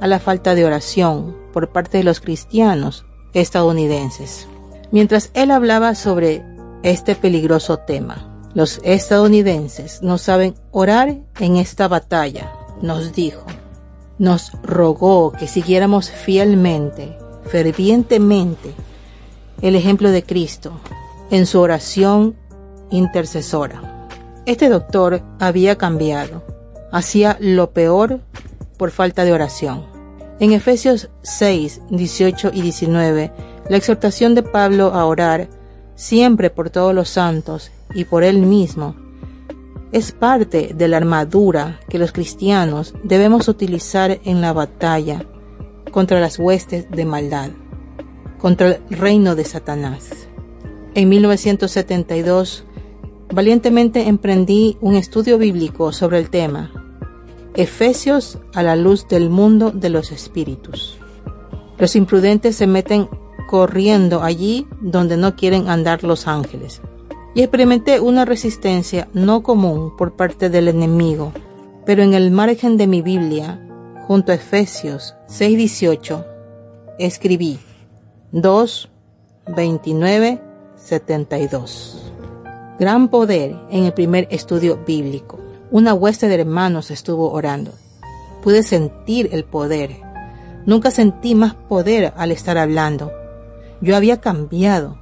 a 0.00 0.06
la 0.06 0.18
falta 0.18 0.54
de 0.54 0.64
oración 0.64 1.36
por 1.52 1.70
parte 1.70 1.98
de 1.98 2.04
los 2.04 2.20
cristianos 2.20 3.06
estadounidenses. 3.32 4.46
Mientras 4.90 5.30
él 5.34 5.50
hablaba 5.50 5.94
sobre 5.94 6.44
este 6.82 7.14
peligroso 7.14 7.78
tema, 7.78 8.28
los 8.54 8.80
estadounidenses 8.84 10.02
no 10.02 10.18
saben 10.18 10.54
orar 10.70 11.16
en 11.40 11.56
esta 11.56 11.88
batalla, 11.88 12.52
nos 12.82 13.14
dijo. 13.14 13.46
Nos 14.18 14.52
rogó 14.62 15.32
que 15.32 15.46
siguiéramos 15.46 16.10
fielmente, 16.10 17.16
fervientemente, 17.46 18.72
el 19.60 19.76
ejemplo 19.76 20.10
de 20.10 20.22
Cristo 20.22 20.72
en 21.30 21.46
su 21.46 21.60
oración 21.60 22.36
intercesora. 22.90 24.08
Este 24.44 24.68
doctor 24.68 25.22
había 25.38 25.78
cambiado, 25.78 26.44
hacía 26.92 27.36
lo 27.40 27.70
peor 27.70 28.20
por 28.76 28.90
falta 28.90 29.24
de 29.24 29.32
oración. 29.32 29.86
En 30.40 30.52
Efesios 30.52 31.08
6, 31.22 31.82
18 31.90 32.50
y 32.52 32.62
19, 32.62 33.32
la 33.68 33.76
exhortación 33.76 34.34
de 34.34 34.42
Pablo 34.42 34.92
a 34.92 35.06
orar 35.06 35.48
siempre 35.94 36.50
por 36.50 36.70
todos 36.70 36.94
los 36.94 37.08
santos 37.08 37.70
y 37.94 38.04
por 38.04 38.24
él 38.24 38.38
mismo 38.38 38.96
es 39.92 40.12
parte 40.12 40.72
de 40.74 40.88
la 40.88 40.96
armadura 40.96 41.78
que 41.88 41.98
los 41.98 42.12
cristianos 42.12 42.94
debemos 43.04 43.48
utilizar 43.48 44.20
en 44.24 44.40
la 44.40 44.52
batalla 44.52 45.26
contra 45.90 46.18
las 46.18 46.38
huestes 46.38 46.90
de 46.90 47.04
maldad, 47.04 47.50
contra 48.38 48.68
el 48.68 48.82
reino 48.90 49.36
de 49.36 49.44
Satanás. 49.44 50.28
En 50.94 51.08
1972, 51.10 52.64
valientemente 53.32 54.08
emprendí 54.08 54.78
un 54.80 54.96
estudio 54.96 55.38
bíblico 55.38 55.92
sobre 55.92 56.18
el 56.18 56.30
tema 56.30 56.72
Efesios 57.54 58.38
a 58.54 58.62
la 58.62 58.76
luz 58.76 59.06
del 59.08 59.28
mundo 59.28 59.70
de 59.70 59.90
los 59.90 60.10
espíritus. 60.10 60.98
Los 61.78 61.96
imprudentes 61.96 62.56
se 62.56 62.66
meten 62.66 63.08
corriendo 63.46 64.22
allí 64.22 64.66
donde 64.80 65.18
no 65.18 65.36
quieren 65.36 65.68
andar 65.68 66.02
los 66.02 66.26
ángeles. 66.26 66.80
Y 67.34 67.42
experimenté 67.42 68.00
una 68.00 68.24
resistencia 68.24 69.08
no 69.14 69.42
común 69.42 69.96
por 69.96 70.16
parte 70.16 70.50
del 70.50 70.68
enemigo, 70.68 71.32
pero 71.86 72.02
en 72.02 72.14
el 72.14 72.30
margen 72.30 72.76
de 72.76 72.86
mi 72.86 73.02
Biblia, 73.02 73.60
junto 74.06 74.32
a 74.32 74.34
Efesios 74.34 75.14
6:18, 75.28 76.24
escribí 76.98 77.58
2, 78.32 78.90
29, 79.56 80.40
72. 80.76 82.12
Gran 82.78 83.08
poder 83.08 83.56
en 83.70 83.84
el 83.84 83.92
primer 83.92 84.26
estudio 84.30 84.78
bíblico. 84.86 85.38
Una 85.70 85.94
hueste 85.94 86.28
de 86.28 86.34
hermanos 86.34 86.90
estuvo 86.90 87.30
orando. 87.30 87.72
Pude 88.42 88.62
sentir 88.62 89.30
el 89.32 89.44
poder. 89.44 90.00
Nunca 90.66 90.90
sentí 90.90 91.34
más 91.34 91.54
poder 91.54 92.12
al 92.16 92.32
estar 92.32 92.58
hablando. 92.58 93.12
Yo 93.80 93.96
había 93.96 94.20
cambiado. 94.20 94.98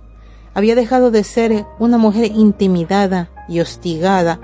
Había 0.55 0.75
dejado 0.75 1.11
de 1.11 1.25
ser 1.25 1.65
una 1.79 1.99
mujer 1.99 2.27
intimidada 2.27 3.31
y 3.49 3.61
hostigada 3.61 4.41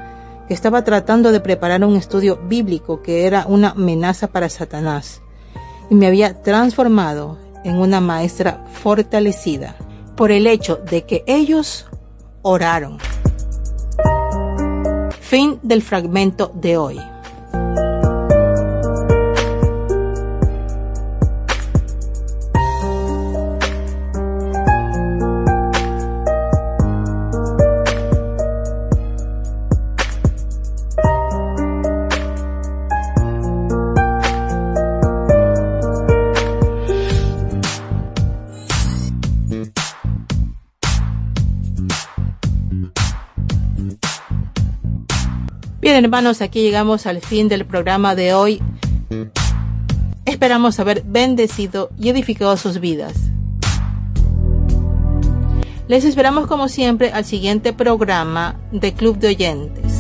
que 0.49 0.55
estaba 0.55 0.85
tratando 0.85 1.33
de 1.33 1.41
preparar 1.41 1.85
un 1.85 1.97
estudio 1.97 2.37
bíblico 2.37 3.03
que 3.03 3.27
era 3.27 3.47
una 3.49 3.71
amenaza 3.71 4.29
para 4.29 4.49
Satanás. 4.49 5.23
Y 5.91 5.95
me 5.95 6.07
había 6.07 6.43
transformado 6.43 7.39
en 7.65 7.79
una 7.79 8.01
maestra 8.01 8.65
fortalecida 8.73 9.77
por 10.17 10.31
el 10.31 10.47
hecho 10.47 10.77
de 10.77 11.05
que 11.05 11.25
ellos 11.27 11.87
oraron. 12.43 12.99
Fin 15.21 15.59
del 15.63 15.83
fragmento 15.83 16.53
de 16.55 16.77
hoy. 16.77 17.01
Hermanos, 45.97 46.43
aquí 46.43 46.61
llegamos 46.61 47.07
al 47.07 47.23
fin 47.23 47.49
del 47.49 47.65
programa 47.65 48.15
de 48.15 48.35
hoy. 48.35 48.61
Esperamos 50.27 50.79
haber 50.79 51.03
bendecido 51.05 51.89
y 51.99 52.11
edificado 52.11 52.55
sus 52.59 52.81
vidas. 52.81 53.15
Les 55.89 56.05
esperamos 56.05 56.49
como 56.49 56.69
siempre 56.69 57.13
al 57.13 57.25
siguiente 57.25 57.73
programa 57.73 58.61
de 58.73 58.93
Club 58.93 59.17
de 59.17 59.29
Oyentes. 59.29 59.95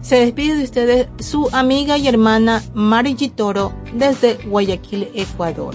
Se 0.00 0.16
despide 0.16 0.56
de 0.56 0.64
ustedes 0.64 1.08
su 1.18 1.50
amiga 1.52 1.98
y 1.98 2.08
hermana 2.08 2.62
Mari 2.72 3.14
Toro 3.28 3.74
desde 3.92 4.36
Guayaquil, 4.46 5.08
Ecuador. 5.14 5.74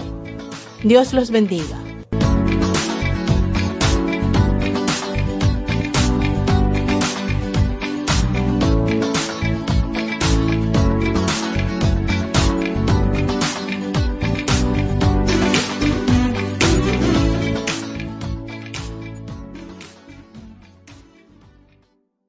Dios 0.82 1.12
los 1.12 1.30
bendiga. 1.30 1.78